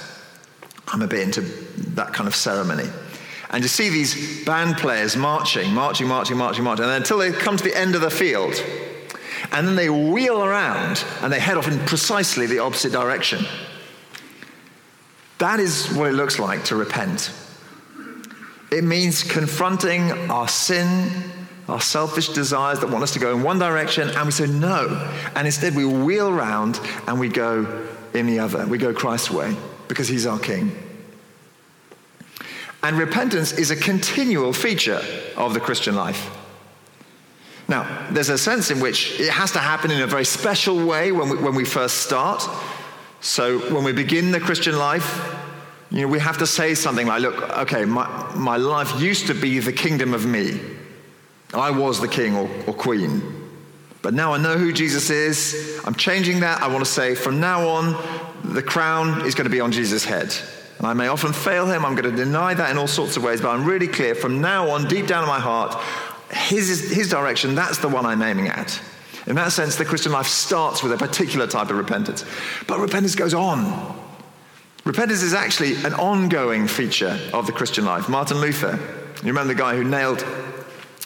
I'm 0.87 1.01
a 1.01 1.07
bit 1.07 1.19
into 1.19 1.41
that 1.95 2.13
kind 2.13 2.27
of 2.27 2.35
ceremony. 2.35 2.89
And 3.51 3.63
you 3.63 3.67
see 3.67 3.89
these 3.89 4.45
band 4.45 4.77
players 4.77 5.17
marching, 5.17 5.73
marching, 5.73 6.07
marching, 6.07 6.37
marching, 6.37 6.63
marching, 6.63 6.85
and 6.85 6.93
until 6.93 7.17
they 7.17 7.31
come 7.31 7.57
to 7.57 7.63
the 7.63 7.77
end 7.77 7.95
of 7.95 8.01
the 8.01 8.09
field. 8.09 8.53
And 9.51 9.67
then 9.67 9.75
they 9.75 9.89
wheel 9.89 10.41
around 10.41 11.03
and 11.21 11.31
they 11.31 11.39
head 11.39 11.57
off 11.57 11.67
in 11.67 11.77
precisely 11.79 12.47
the 12.47 12.59
opposite 12.59 12.93
direction. 12.93 13.45
That 15.39 15.59
is 15.59 15.91
what 15.93 16.07
it 16.07 16.13
looks 16.13 16.39
like 16.39 16.63
to 16.65 16.75
repent. 16.75 17.33
It 18.71 18.85
means 18.85 19.23
confronting 19.23 20.11
our 20.29 20.47
sin, 20.47 21.11
our 21.67 21.81
selfish 21.81 22.29
desires 22.29 22.79
that 22.79 22.89
want 22.89 23.03
us 23.03 23.11
to 23.13 23.19
go 23.19 23.35
in 23.35 23.43
one 23.43 23.59
direction, 23.59 24.07
and 24.09 24.25
we 24.25 24.31
say 24.31 24.47
no. 24.47 25.11
And 25.35 25.45
instead, 25.45 25.75
we 25.75 25.83
wheel 25.83 26.29
around 26.29 26.79
and 27.05 27.19
we 27.19 27.27
go 27.27 27.89
in 28.13 28.27
the 28.27 28.39
other. 28.39 28.65
We 28.65 28.77
go 28.77 28.93
Christ's 28.93 29.31
way 29.31 29.57
because 29.89 30.07
he's 30.07 30.25
our 30.25 30.39
king. 30.39 30.71
And 32.83 32.97
repentance 32.97 33.53
is 33.53 33.71
a 33.71 33.75
continual 33.75 34.53
feature 34.53 35.01
of 35.37 35.53
the 35.53 35.59
Christian 35.59 35.95
life. 35.95 36.29
Now, 37.67 38.07
there's 38.11 38.29
a 38.29 38.37
sense 38.37 38.71
in 38.71 38.79
which 38.79 39.19
it 39.19 39.29
has 39.29 39.51
to 39.51 39.59
happen 39.59 39.91
in 39.91 40.01
a 40.01 40.07
very 40.07 40.25
special 40.25 40.85
way 40.85 41.11
when 41.11 41.29
we, 41.29 41.37
when 41.37 41.55
we 41.55 41.63
first 41.63 41.97
start. 41.97 42.47
So, 43.21 43.59
when 43.73 43.83
we 43.83 43.93
begin 43.93 44.31
the 44.31 44.39
Christian 44.39 44.77
life, 44.77 45.37
you 45.91 46.01
know, 46.01 46.07
we 46.07 46.19
have 46.19 46.37
to 46.39 46.47
say 46.47 46.73
something 46.73 47.07
like, 47.07 47.21
look, 47.21 47.49
okay, 47.59 47.85
my, 47.85 48.33
my 48.35 48.57
life 48.57 48.99
used 48.99 49.27
to 49.27 49.33
be 49.33 49.59
the 49.59 49.73
kingdom 49.73 50.13
of 50.13 50.25
me. 50.25 50.59
I 51.53 51.69
was 51.71 52.01
the 52.01 52.07
king 52.07 52.35
or, 52.35 52.49
or 52.65 52.73
queen. 52.73 53.21
But 54.01 54.13
now 54.13 54.33
I 54.33 54.37
know 54.37 54.57
who 54.57 54.73
Jesus 54.73 55.09
is. 55.09 55.79
I'm 55.85 55.95
changing 55.95 56.39
that. 56.39 56.61
I 56.61 56.67
want 56.67 56.83
to 56.83 56.91
say, 56.91 57.13
from 57.13 57.39
now 57.39 57.67
on, 57.67 57.95
the 58.43 58.63
crown 58.63 59.25
is 59.25 59.35
going 59.35 59.45
to 59.45 59.51
be 59.51 59.59
on 59.59 59.71
Jesus' 59.71 60.03
head. 60.03 60.35
And 60.81 60.87
I 60.87 60.93
may 60.93 61.09
often 61.09 61.31
fail 61.31 61.67
him. 61.67 61.85
I'm 61.85 61.93
going 61.93 62.09
to 62.09 62.25
deny 62.25 62.55
that 62.55 62.71
in 62.71 62.77
all 62.79 62.87
sorts 62.87 63.15
of 63.15 63.23
ways, 63.23 63.39
but 63.39 63.49
I'm 63.49 63.65
really 63.65 63.87
clear 63.87 64.15
from 64.15 64.41
now 64.41 64.71
on, 64.71 64.87
deep 64.87 65.05
down 65.05 65.21
in 65.21 65.29
my 65.29 65.39
heart, 65.39 65.79
his, 66.31 66.89
his 66.91 67.07
direction, 67.07 67.53
that's 67.53 67.77
the 67.77 67.87
one 67.87 68.03
I'm 68.03 68.23
aiming 68.23 68.47
at. 68.47 68.81
In 69.27 69.35
that 69.35 69.51
sense, 69.51 69.75
the 69.75 69.85
Christian 69.85 70.11
life 70.11 70.25
starts 70.25 70.81
with 70.81 70.91
a 70.91 70.97
particular 70.97 71.45
type 71.45 71.69
of 71.69 71.77
repentance. 71.77 72.25
But 72.65 72.79
repentance 72.79 73.13
goes 73.13 73.35
on. 73.35 73.95
Repentance 74.83 75.21
is 75.21 75.35
actually 75.35 75.75
an 75.85 75.93
ongoing 75.93 76.67
feature 76.67 77.19
of 77.31 77.45
the 77.45 77.51
Christian 77.51 77.85
life. 77.85 78.09
Martin 78.09 78.41
Luther, 78.41 78.79
you 79.21 79.27
remember 79.27 79.53
the 79.53 79.59
guy 79.59 79.75
who 79.75 79.83
nailed 79.83 80.25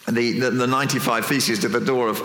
the, 0.08 0.40
the, 0.40 0.52
the, 0.52 0.68
95 0.68 1.26
Theses 1.26 1.60
to 1.60 1.68
the 1.68 1.80
door 1.80 2.10
of 2.10 2.22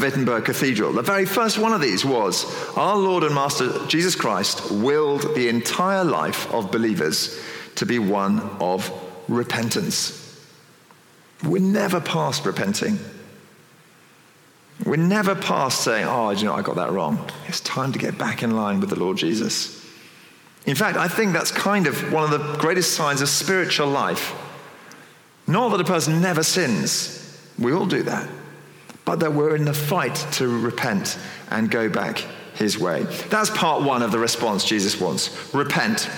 Wittenberg 0.00 0.44
Cathedral. 0.44 0.92
The 0.92 1.02
very 1.02 1.24
first 1.24 1.58
one 1.58 1.72
of 1.72 1.80
these 1.80 2.04
was 2.04 2.44
Our 2.76 2.96
Lord 2.96 3.24
and 3.24 3.34
Master 3.34 3.86
Jesus 3.86 4.14
Christ 4.14 4.70
willed 4.70 5.34
the 5.34 5.48
entire 5.48 6.04
life 6.04 6.52
of 6.52 6.70
believers 6.70 7.40
to 7.76 7.86
be 7.86 7.98
one 7.98 8.40
of 8.60 8.90
repentance. 9.28 10.18
We're 11.42 11.62
never 11.62 12.00
past 12.00 12.44
repenting. 12.44 12.98
We're 14.84 14.96
never 14.96 15.34
past 15.34 15.82
saying, 15.82 16.06
Oh, 16.06 16.30
you 16.30 16.44
know, 16.44 16.54
I 16.54 16.62
got 16.62 16.76
that 16.76 16.92
wrong. 16.92 17.30
It's 17.48 17.60
time 17.60 17.92
to 17.92 17.98
get 17.98 18.18
back 18.18 18.42
in 18.42 18.56
line 18.56 18.80
with 18.80 18.90
the 18.90 18.98
Lord 18.98 19.16
Jesus. 19.16 19.80
In 20.66 20.76
fact, 20.76 20.96
I 20.96 21.08
think 21.08 21.32
that's 21.32 21.50
kind 21.50 21.86
of 21.86 22.12
one 22.12 22.24
of 22.24 22.30
the 22.30 22.56
greatest 22.58 22.92
signs 22.92 23.20
of 23.20 23.28
spiritual 23.28 23.88
life. 23.88 24.34
Not 25.46 25.70
that 25.70 25.80
a 25.80 25.84
person 25.84 26.20
never 26.20 26.42
sins, 26.42 27.21
we 27.58 27.72
all 27.72 27.86
do 27.86 28.02
that. 28.04 28.28
But 29.04 29.20
that 29.20 29.32
we're 29.32 29.56
in 29.56 29.64
the 29.64 29.74
fight 29.74 30.14
to 30.32 30.60
repent 30.60 31.18
and 31.50 31.70
go 31.70 31.88
back 31.88 32.24
his 32.54 32.78
way. 32.78 33.02
That's 33.30 33.50
part 33.50 33.82
one 33.82 34.02
of 34.02 34.12
the 34.12 34.18
response 34.18 34.64
Jesus 34.64 35.00
wants 35.00 35.52
repent. 35.54 36.08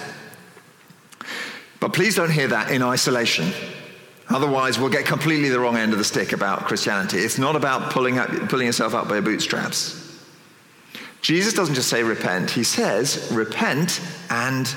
But 1.81 1.92
please 1.92 2.16
don't 2.16 2.31
hear 2.31 2.49
that 2.49 2.70
in 2.70 2.83
isolation. 2.83 3.53
Otherwise, 4.29 4.79
we'll 4.79 4.90
get 4.90 5.05
completely 5.05 5.51
the 5.51 5.61
wrong 5.61 5.77
end 5.77 5.92
of 5.92 5.99
the 5.99 6.05
stick 6.05 6.33
about 6.33 6.61
Christianity. 6.61 7.18
It's 7.18 7.38
not 7.38 7.57
about 7.57 7.92
pulling, 7.92 8.18
up, 8.18 8.31
pulling 8.49 8.66
yourself 8.66 8.94
up 8.94 9.09
by 9.09 9.14
your 9.14 9.23
bootstraps. 9.23 10.01
Jesus 11.20 11.55
doesn't 11.55 11.75
just 11.75 11.88
say 11.88 12.03
repent, 12.03 12.51
he 12.51 12.64
says 12.64 13.31
repent 13.33 14.01
and 14.31 14.75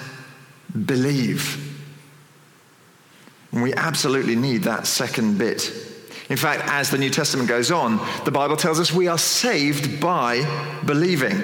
believe. 0.85 1.63
And 3.51 3.61
we 3.61 3.73
absolutely 3.73 4.35
need 4.35 4.63
that 4.63 4.85
second 4.85 5.37
bit 5.37 5.71
In 6.29 6.37
fact, 6.37 6.63
as 6.65 6.89
the 6.89 6.97
New 6.97 7.09
Testament 7.09 7.47
goes 7.47 7.71
on, 7.71 7.99
the 8.25 8.31
Bible 8.31 8.57
tells 8.57 8.79
us 8.79 8.91
we 8.91 9.07
are 9.07 9.17
saved 9.17 10.01
by 10.01 10.43
believing. 10.85 11.41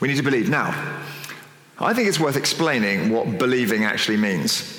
We 0.00 0.08
need 0.08 0.16
to 0.16 0.22
believe. 0.22 0.48
Now, 0.48 1.02
I 1.78 1.94
think 1.94 2.08
it's 2.08 2.18
worth 2.18 2.36
explaining 2.36 3.10
what 3.10 3.38
believing 3.38 3.84
actually 3.84 4.16
means. 4.16 4.74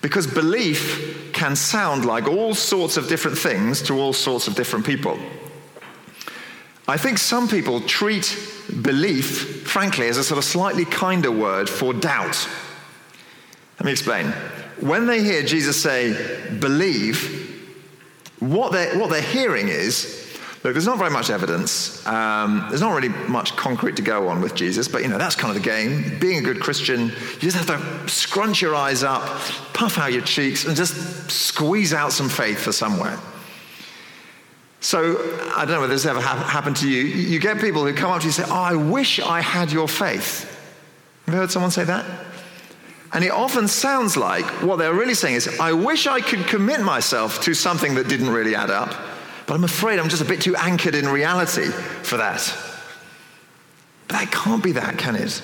Because 0.00 0.26
belief 0.26 1.32
can 1.32 1.56
sound 1.56 2.04
like 2.04 2.26
all 2.26 2.54
sorts 2.54 2.96
of 2.96 3.08
different 3.08 3.36
things 3.36 3.82
to 3.82 3.98
all 3.98 4.12
sorts 4.12 4.46
of 4.46 4.54
different 4.54 4.86
people. 4.86 5.18
I 6.86 6.96
think 6.96 7.18
some 7.18 7.48
people 7.48 7.80
treat 7.80 8.36
belief, 8.82 9.66
frankly, 9.66 10.08
as 10.08 10.16
a 10.16 10.24
sort 10.24 10.38
of 10.38 10.44
slightly 10.44 10.84
kinder 10.84 11.30
word 11.30 11.68
for 11.68 11.92
doubt. 11.92 12.48
Let 13.78 13.86
me 13.86 13.92
explain. 13.92 14.32
When 14.80 15.06
they 15.06 15.22
hear 15.22 15.42
Jesus 15.42 15.80
say, 15.80 16.56
believe, 16.58 17.40
what 18.40 18.72
they're, 18.72 18.98
what 18.98 19.10
they're 19.10 19.22
hearing 19.22 19.68
is, 19.68 20.24
Look, 20.64 20.72
there's 20.72 20.86
not 20.86 20.96
very 20.96 21.10
much 21.10 21.28
evidence. 21.28 22.04
Um, 22.06 22.64
there's 22.70 22.80
not 22.80 22.94
really 22.94 23.10
much 23.28 23.54
concrete 23.54 23.96
to 23.96 24.02
go 24.02 24.28
on 24.28 24.40
with 24.40 24.54
Jesus, 24.54 24.88
but 24.88 25.02
you 25.02 25.08
know, 25.08 25.18
that's 25.18 25.36
kind 25.36 25.54
of 25.54 25.62
the 25.62 25.68
game. 25.68 26.18
Being 26.18 26.38
a 26.38 26.40
good 26.40 26.58
Christian, 26.58 27.08
you 27.08 27.38
just 27.38 27.56
have 27.58 27.66
to 27.66 28.08
scrunch 28.08 28.62
your 28.62 28.74
eyes 28.74 29.02
up, 29.02 29.22
puff 29.74 29.98
out 29.98 30.14
your 30.14 30.22
cheeks, 30.22 30.64
and 30.64 30.74
just 30.74 31.30
squeeze 31.30 31.92
out 31.92 32.12
some 32.12 32.30
faith 32.30 32.60
for 32.60 32.72
somewhere. 32.72 33.18
So, 34.80 35.16
I 35.54 35.66
don't 35.66 35.74
know 35.74 35.80
whether 35.82 35.92
this 35.92 36.06
ever 36.06 36.20
ha- 36.20 36.44
happened 36.44 36.76
to 36.76 36.88
you. 36.88 37.02
You 37.02 37.40
get 37.40 37.60
people 37.60 37.84
who 37.84 37.92
come 37.92 38.10
up 38.10 38.22
to 38.22 38.24
you 38.24 38.28
and 38.28 38.34
say, 38.34 38.44
Oh, 38.46 38.54
I 38.54 38.74
wish 38.74 39.20
I 39.20 39.42
had 39.42 39.70
your 39.70 39.86
faith. 39.86 40.50
Have 41.26 41.34
you 41.34 41.40
heard 41.40 41.50
someone 41.50 41.72
say 41.72 41.84
that? 41.84 42.06
And 43.14 43.24
it 43.24 43.30
often 43.30 43.68
sounds 43.68 44.16
like 44.16 44.44
what 44.62 44.76
they're 44.76 44.92
really 44.92 45.14
saying 45.14 45.36
is, 45.36 45.60
I 45.60 45.72
wish 45.72 46.08
I 46.08 46.20
could 46.20 46.46
commit 46.48 46.80
myself 46.80 47.40
to 47.42 47.54
something 47.54 47.94
that 47.94 48.08
didn't 48.08 48.28
really 48.28 48.56
add 48.56 48.70
up. 48.70 48.92
But 49.46 49.54
I'm 49.54 49.62
afraid 49.62 50.00
I'm 50.00 50.08
just 50.08 50.20
a 50.20 50.24
bit 50.24 50.40
too 50.40 50.56
anchored 50.56 50.96
in 50.96 51.08
reality 51.08 51.66
for 52.02 52.16
that. 52.16 52.52
But 54.08 54.18
that 54.18 54.32
can't 54.32 54.64
be 54.64 54.72
that, 54.72 54.98
can 54.98 55.14
it? 55.14 55.40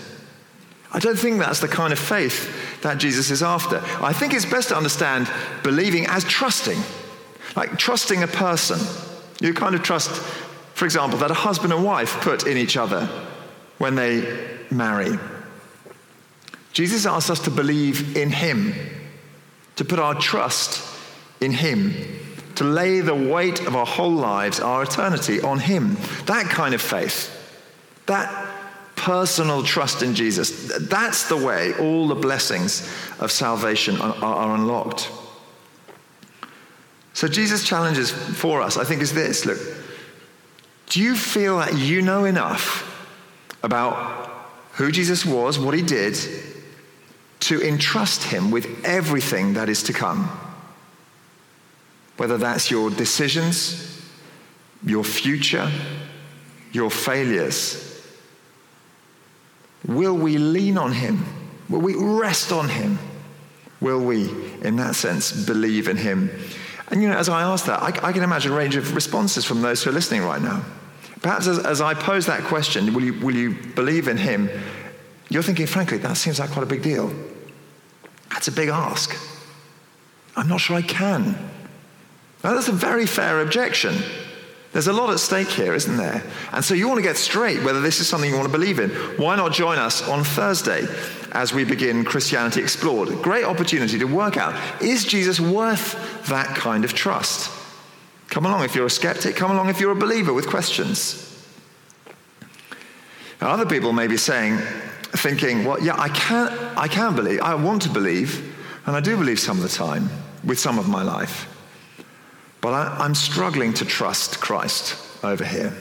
I 0.92 0.98
don't 0.98 1.18
think 1.18 1.38
that's 1.38 1.61
the 1.61 1.68
kind 1.68 1.92
of 1.92 1.98
faith 2.00 2.83
that 2.83 2.98
Jesus 2.98 3.30
is 3.30 3.42
after. 3.42 3.80
I 4.02 4.12
think 4.12 4.35
it's 4.35 4.44
best 4.44 4.70
to 4.70 4.76
understand 4.76 5.30
believing 5.62 6.06
as 6.06 6.24
trusting, 6.24 6.78
like 7.54 7.78
trusting 7.78 8.24
a 8.24 8.26
person. 8.26 8.80
You 9.40 9.54
kind 9.54 9.76
of 9.76 9.85
trust, 9.85 10.11
for 10.74 10.87
example, 10.87 11.20
that 11.20 11.30
a 11.30 11.35
husband 11.35 11.72
and 11.72 11.85
wife 11.85 12.20
put 12.20 12.48
in 12.48 12.56
each 12.56 12.76
other 12.76 13.06
when 13.78 13.94
they 13.94 14.59
marry. 14.72 15.16
Jesus 16.72 17.06
asks 17.06 17.30
us 17.30 17.40
to 17.40 17.50
believe 17.50 18.16
in 18.16 18.30
Him, 18.30 18.74
to 19.76 19.85
put 19.85 19.98
our 19.98 20.14
trust 20.14 20.87
in 21.40 21.52
Him 21.52 21.94
to 22.61 22.64
lay 22.64 23.00
the 23.00 23.14
weight 23.14 23.61
of 23.61 23.74
our 23.74 23.87
whole 23.87 24.12
lives, 24.12 24.61
our 24.61 24.83
eternity, 24.83 25.40
on 25.40 25.59
Him. 25.59 25.96
That 26.26 26.44
kind 26.44 26.74
of 26.74 26.83
faith, 26.83 27.35
that 28.04 28.28
personal 28.96 29.62
trust 29.62 30.02
in 30.02 30.14
Jesus, 30.14 30.70
that's 30.88 31.26
the 31.30 31.38
way 31.38 31.72
all 31.78 32.06
the 32.06 32.14
blessings 32.14 32.87
of 33.18 33.33
salvation 33.33 33.98
are, 33.98 34.14
are 34.22 34.54
unlocked. 34.56 35.11
So 37.14 37.28
Jesus' 37.28 37.64
challenges 37.64 38.11
for 38.11 38.61
us, 38.61 38.76
I 38.76 38.85
think, 38.85 39.00
is 39.00 39.14
this 39.14 39.46
look, 39.46 39.59
do 40.90 41.00
you 41.00 41.16
feel 41.16 41.61
that 41.61 41.78
you 41.78 42.02
know 42.02 42.26
enough 42.26 42.87
about 43.62 44.28
who 44.72 44.92
Jesus 44.92 45.24
was, 45.24 45.59
what 45.59 45.72
he 45.72 45.80
did, 45.80 46.14
to 47.40 47.61
entrust 47.62 48.22
him 48.24 48.50
with 48.50 48.85
everything 48.85 49.55
that 49.55 49.68
is 49.68 49.83
to 49.85 49.92
come? 49.92 50.31
whether 52.20 52.37
that's 52.37 52.70
your 52.70 52.90
decisions, 52.90 53.98
your 54.85 55.03
future, 55.03 55.72
your 56.70 56.90
failures. 56.90 58.07
Will 59.87 60.14
we 60.14 60.37
lean 60.37 60.76
on 60.76 60.92
Him? 60.92 61.24
Will 61.70 61.81
we 61.81 61.94
rest 61.94 62.53
on 62.53 62.68
Him? 62.68 62.98
Will 63.81 64.05
we, 64.05 64.31
in 64.61 64.76
that 64.76 64.96
sense, 64.96 65.33
believe 65.46 65.88
in 65.88 65.96
Him? 65.96 66.29
And 66.88 67.00
you 67.00 67.09
know, 67.09 67.16
as 67.16 67.31
I 67.31 67.40
ask 67.40 67.64
that, 67.64 67.81
I, 67.81 68.09
I 68.09 68.12
can 68.12 68.22
imagine 68.22 68.53
a 68.53 68.55
range 68.55 68.76
of 68.76 68.94
responses 68.94 69.46
from 69.46 69.62
those 69.62 69.83
who 69.83 69.88
are 69.88 69.94
listening 69.94 70.20
right 70.20 70.42
now. 70.42 70.62
Perhaps 71.22 71.46
as, 71.46 71.59
as 71.61 71.81
I 71.81 71.94
pose 71.94 72.26
that 72.26 72.42
question, 72.42 72.92
will 72.92 73.03
you, 73.03 73.14
will 73.20 73.35
you 73.35 73.57
believe 73.74 74.09
in 74.09 74.18
Him? 74.18 74.50
You're 75.31 75.43
thinking, 75.43 75.66
frankly, 75.66 75.99
that 75.99 76.16
seems 76.16 76.38
like 76.38 76.51
quite 76.51 76.64
a 76.64 76.66
big 76.66 76.83
deal. 76.83 77.14
That's 78.31 78.49
a 78.49 78.53
big 78.53 78.69
ask. 78.69 79.16
I'm 80.37 80.49
not 80.49 80.61
sure 80.61 80.77
I 80.77 80.83
can. 80.83 81.33
Now, 82.43 82.55
that's 82.55 82.69
a 82.69 82.73
very 82.73 83.07
fair 83.07 83.40
objection. 83.40 83.95
There's 84.73 84.87
a 84.87 84.93
lot 84.93 85.11
at 85.11 85.19
stake 85.19 85.49
here, 85.49 85.75
isn't 85.75 85.97
there? 85.97 86.23
And 86.53 86.64
so 86.64 86.75
you 86.75 86.87
want 86.87 86.99
to 86.99 87.03
get 87.03 87.16
straight 87.16 87.62
whether 87.62 87.81
this 87.81 88.01
is 88.01 88.09
something 88.09 88.31
you 88.31 88.37
want 88.37 88.47
to 88.47 88.53
believe 88.53 88.79
in. 88.79 88.90
Why 89.19 89.37
not 89.37 89.53
join 89.53 89.79
us 89.79 90.07
on 90.09 90.23
Thursday 90.23 90.87
as 91.33 91.53
we 91.53 91.64
begin 91.64 92.05
Christianity 92.05 92.61
Explored? 92.61 93.09
Great 93.23 93.45
opportunity 93.45 93.99
to 93.99 94.05
work 94.05 94.37
out 94.37 94.55
is 94.81 95.05
Jesus 95.05 95.40
worth 95.40 96.27
that 96.29 96.57
kind 96.57 96.85
of 96.85 96.95
trust? 96.95 97.51
Come 98.29 98.47
along 98.47 98.62
if 98.62 98.77
you're 98.77 98.87
a 98.87 98.90
skeptic, 98.90 99.35
come 99.35 99.51
along 99.51 99.71
if 99.71 99.81
you're 99.81 99.90
a 99.90 99.97
believer 99.97 100.33
with 100.33 100.49
questions. 100.49 101.27
Now, 103.40 103.51
other 103.51 103.66
people 103.66 103.93
may 103.93 104.07
be 104.07 104.16
saying, 104.16 104.61
thinking, 105.12 105.64
well, 105.64 105.83
yeah, 105.83 105.99
I 105.99 106.09
can, 106.09 106.49
I 106.77 106.88
can 106.88 107.14
believe, 107.16 107.40
I 107.40 107.55
want 107.55 107.83
to 107.83 107.88
believe, 107.88 108.57
and 108.87 108.96
I 108.96 109.01
do 109.01 109.16
believe 109.16 109.38
some 109.38 109.57
of 109.57 109.62
the 109.62 109.68
time 109.68 110.09
with 110.44 110.59
some 110.59 110.79
of 110.79 110.88
my 110.88 111.03
life. 111.03 111.49
But 112.61 112.70
I, 112.70 113.05
am 113.05 113.14
struggling 113.14 113.73
to 113.75 113.85
trust 113.85 114.40
Christ 114.40 114.96
over 115.25 115.44
here. 115.44 115.75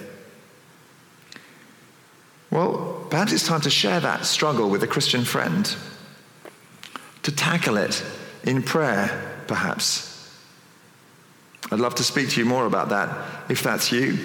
Well, 2.52 3.06
perhaps 3.10 3.32
it's 3.32 3.46
time 3.46 3.62
to 3.62 3.70
share 3.70 4.00
that 4.00 4.26
struggle 4.26 4.70
with 4.70 4.84
a 4.84 4.88
Christian 4.88 5.24
friend, 5.24 5.76
to 7.24 7.32
tackle 7.32 7.78
it 7.78 8.04
in 8.44 8.64
prayer, 8.64 9.44
perhaps. 9.48 10.08
I'd 11.72 11.80
love 11.80 11.96
to 11.96 12.04
speak 12.04 12.30
to 12.30 12.40
you 12.40 12.46
more 12.46 12.66
about 12.66 12.90
that 12.90 13.50
if 13.50 13.62
that's 13.62 13.92
you. 13.92 14.18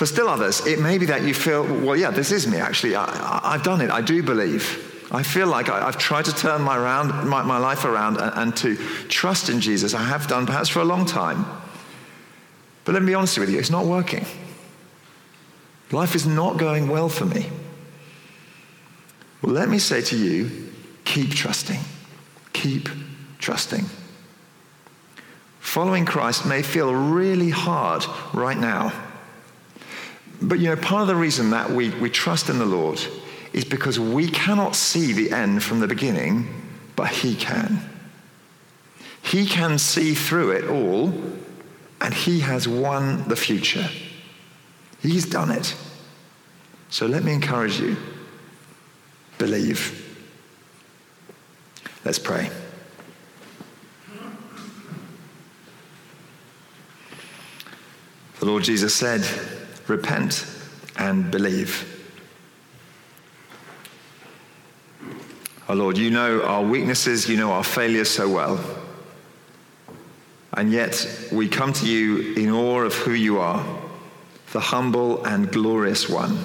For 0.00 0.06
still 0.06 0.30
others, 0.30 0.66
it 0.66 0.78
may 0.78 0.96
be 0.96 1.04
that 1.04 1.24
you 1.24 1.34
feel, 1.34 1.62
well, 1.62 1.94
yeah, 1.94 2.10
this 2.10 2.32
is 2.32 2.46
me 2.46 2.56
actually. 2.56 2.96
I, 2.96 3.52
have 3.52 3.62
done 3.62 3.82
it. 3.82 3.90
I 3.90 4.00
do 4.00 4.22
believe. 4.22 5.06
I 5.12 5.22
feel 5.22 5.46
like 5.46 5.68
I, 5.68 5.84
have 5.84 5.98
tried 5.98 6.24
to 6.24 6.34
turn 6.34 6.62
my, 6.62 6.74
around, 6.74 7.28
my, 7.28 7.42
my 7.42 7.58
life 7.58 7.84
around 7.84 8.16
and, 8.16 8.32
and 8.34 8.56
to 8.56 8.76
trust 9.08 9.50
in 9.50 9.60
Jesus. 9.60 9.92
I 9.92 10.02
have 10.02 10.26
done 10.26 10.46
perhaps 10.46 10.70
for 10.70 10.80
a 10.80 10.86
long 10.86 11.04
time. 11.04 11.44
But 12.86 12.92
let 12.92 13.02
me 13.02 13.08
be 13.08 13.14
honest 13.14 13.36
with 13.36 13.50
you, 13.50 13.58
it's 13.58 13.68
not 13.68 13.84
working. 13.84 14.24
Life 15.92 16.14
is 16.14 16.26
not 16.26 16.56
going 16.56 16.88
well 16.88 17.10
for 17.10 17.26
me. 17.26 17.50
Well, 19.42 19.52
let 19.52 19.68
me 19.68 19.78
say 19.78 20.00
to 20.00 20.16
you 20.16 20.72
keep 21.04 21.28
trusting. 21.32 21.80
Keep 22.54 22.88
trusting. 23.38 23.84
Following 25.58 26.06
Christ 26.06 26.46
may 26.46 26.62
feel 26.62 26.90
really 26.94 27.50
hard 27.50 28.06
right 28.32 28.56
now. 28.56 28.94
But 30.42 30.58
you 30.58 30.68
know, 30.68 30.76
part 30.76 31.02
of 31.02 31.08
the 31.08 31.16
reason 31.16 31.50
that 31.50 31.70
we, 31.70 31.90
we 31.90 32.10
trust 32.10 32.48
in 32.48 32.58
the 32.58 32.66
Lord 32.66 33.00
is 33.52 33.64
because 33.64 33.98
we 34.00 34.28
cannot 34.28 34.74
see 34.74 35.12
the 35.12 35.32
end 35.32 35.62
from 35.62 35.80
the 35.80 35.88
beginning, 35.88 36.48
but 36.96 37.08
He 37.08 37.34
can. 37.34 37.80
He 39.22 39.46
can 39.46 39.78
see 39.78 40.14
through 40.14 40.52
it 40.52 40.68
all, 40.68 41.12
and 42.00 42.14
He 42.14 42.40
has 42.40 42.66
won 42.66 43.28
the 43.28 43.36
future. 43.36 43.88
He's 45.02 45.26
done 45.26 45.50
it. 45.50 45.74
So 46.88 47.06
let 47.06 47.22
me 47.22 47.32
encourage 47.32 47.78
you 47.78 47.96
believe. 49.38 50.06
Let's 52.04 52.18
pray. 52.18 52.50
The 58.38 58.46
Lord 58.46 58.62
Jesus 58.62 58.94
said, 58.94 59.22
Repent 59.90 60.46
and 60.96 61.32
believe. 61.32 61.84
Our 65.68 65.74
Lord, 65.74 65.98
you 65.98 66.12
know 66.12 66.42
our 66.42 66.62
weaknesses, 66.62 67.28
you 67.28 67.36
know 67.36 67.50
our 67.50 67.64
failures 67.64 68.08
so 68.08 68.28
well. 68.28 68.64
And 70.52 70.70
yet 70.70 71.28
we 71.32 71.48
come 71.48 71.72
to 71.72 71.86
you 71.88 72.34
in 72.34 72.52
awe 72.52 72.82
of 72.82 72.94
who 72.94 73.10
you 73.10 73.40
are, 73.40 73.66
the 74.52 74.60
humble 74.60 75.24
and 75.24 75.50
glorious 75.50 76.08
one. 76.08 76.38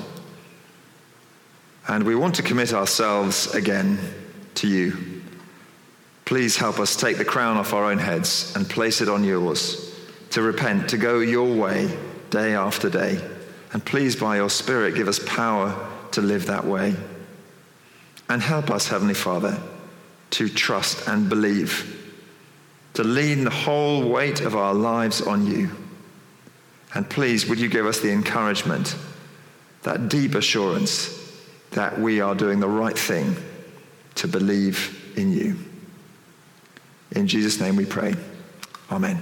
And 1.87 2.03
we 2.03 2.15
want 2.15 2.33
to 2.35 2.41
commit 2.41 2.73
ourselves 2.73 3.53
again 3.53 3.99
to 4.55 4.67
you. 4.67 5.21
Please 6.25 6.57
help 6.57 6.79
us 6.79 6.95
take 6.95 7.17
the 7.17 7.25
crown 7.25 7.57
off 7.57 7.73
our 7.73 7.91
own 7.91 7.99
heads 7.99 8.55
and 8.55 8.67
place 8.67 9.01
it 9.01 9.07
on 9.07 9.23
yours, 9.23 9.95
to 10.31 10.41
repent, 10.41 10.89
to 10.89 10.97
go 10.97 11.19
your 11.19 11.55
way 11.55 11.95
day 12.31 12.55
after 12.55 12.89
day. 12.89 13.34
And 13.75 13.83
please, 13.83 14.15
by 14.15 14.37
your 14.37 14.49
Spirit, 14.49 14.95
give 14.95 15.09
us 15.09 15.19
power 15.19 15.75
to 16.11 16.21
live 16.21 16.45
that 16.45 16.63
way. 16.63 16.95
And 18.29 18.41
help 18.41 18.71
us, 18.71 18.87
Heavenly 18.87 19.13
Father, 19.13 19.61
to 20.29 20.47
trust 20.47 21.09
and 21.09 21.27
believe. 21.27 21.91
to 22.95 23.03
lean 23.03 23.43
the 23.43 23.49
whole 23.49 24.09
weight 24.09 24.41
of 24.41 24.55
our 24.55 24.73
lives 24.73 25.21
on 25.21 25.45
you. 25.45 25.69
And 26.93 27.07
please, 27.09 27.45
would 27.47 27.59
you 27.59 27.67
give 27.67 27.85
us 27.85 27.99
the 27.99 28.11
encouragement, 28.11 28.95
that 29.83 30.07
deep 30.09 30.33
assurance 30.33 31.21
that 31.71 31.99
we 31.99 32.21
are 32.21 32.33
doing 32.33 32.61
the 32.61 32.69
right 32.69 32.97
thing 32.97 33.35
to 34.15 34.27
believe 34.29 35.13
in 35.17 35.33
you. 35.33 35.57
In 37.11 37.27
Jesus' 37.27 37.59
name 37.59 37.75
we 37.75 37.85
pray. 37.85 38.15
Amen. 38.89 39.21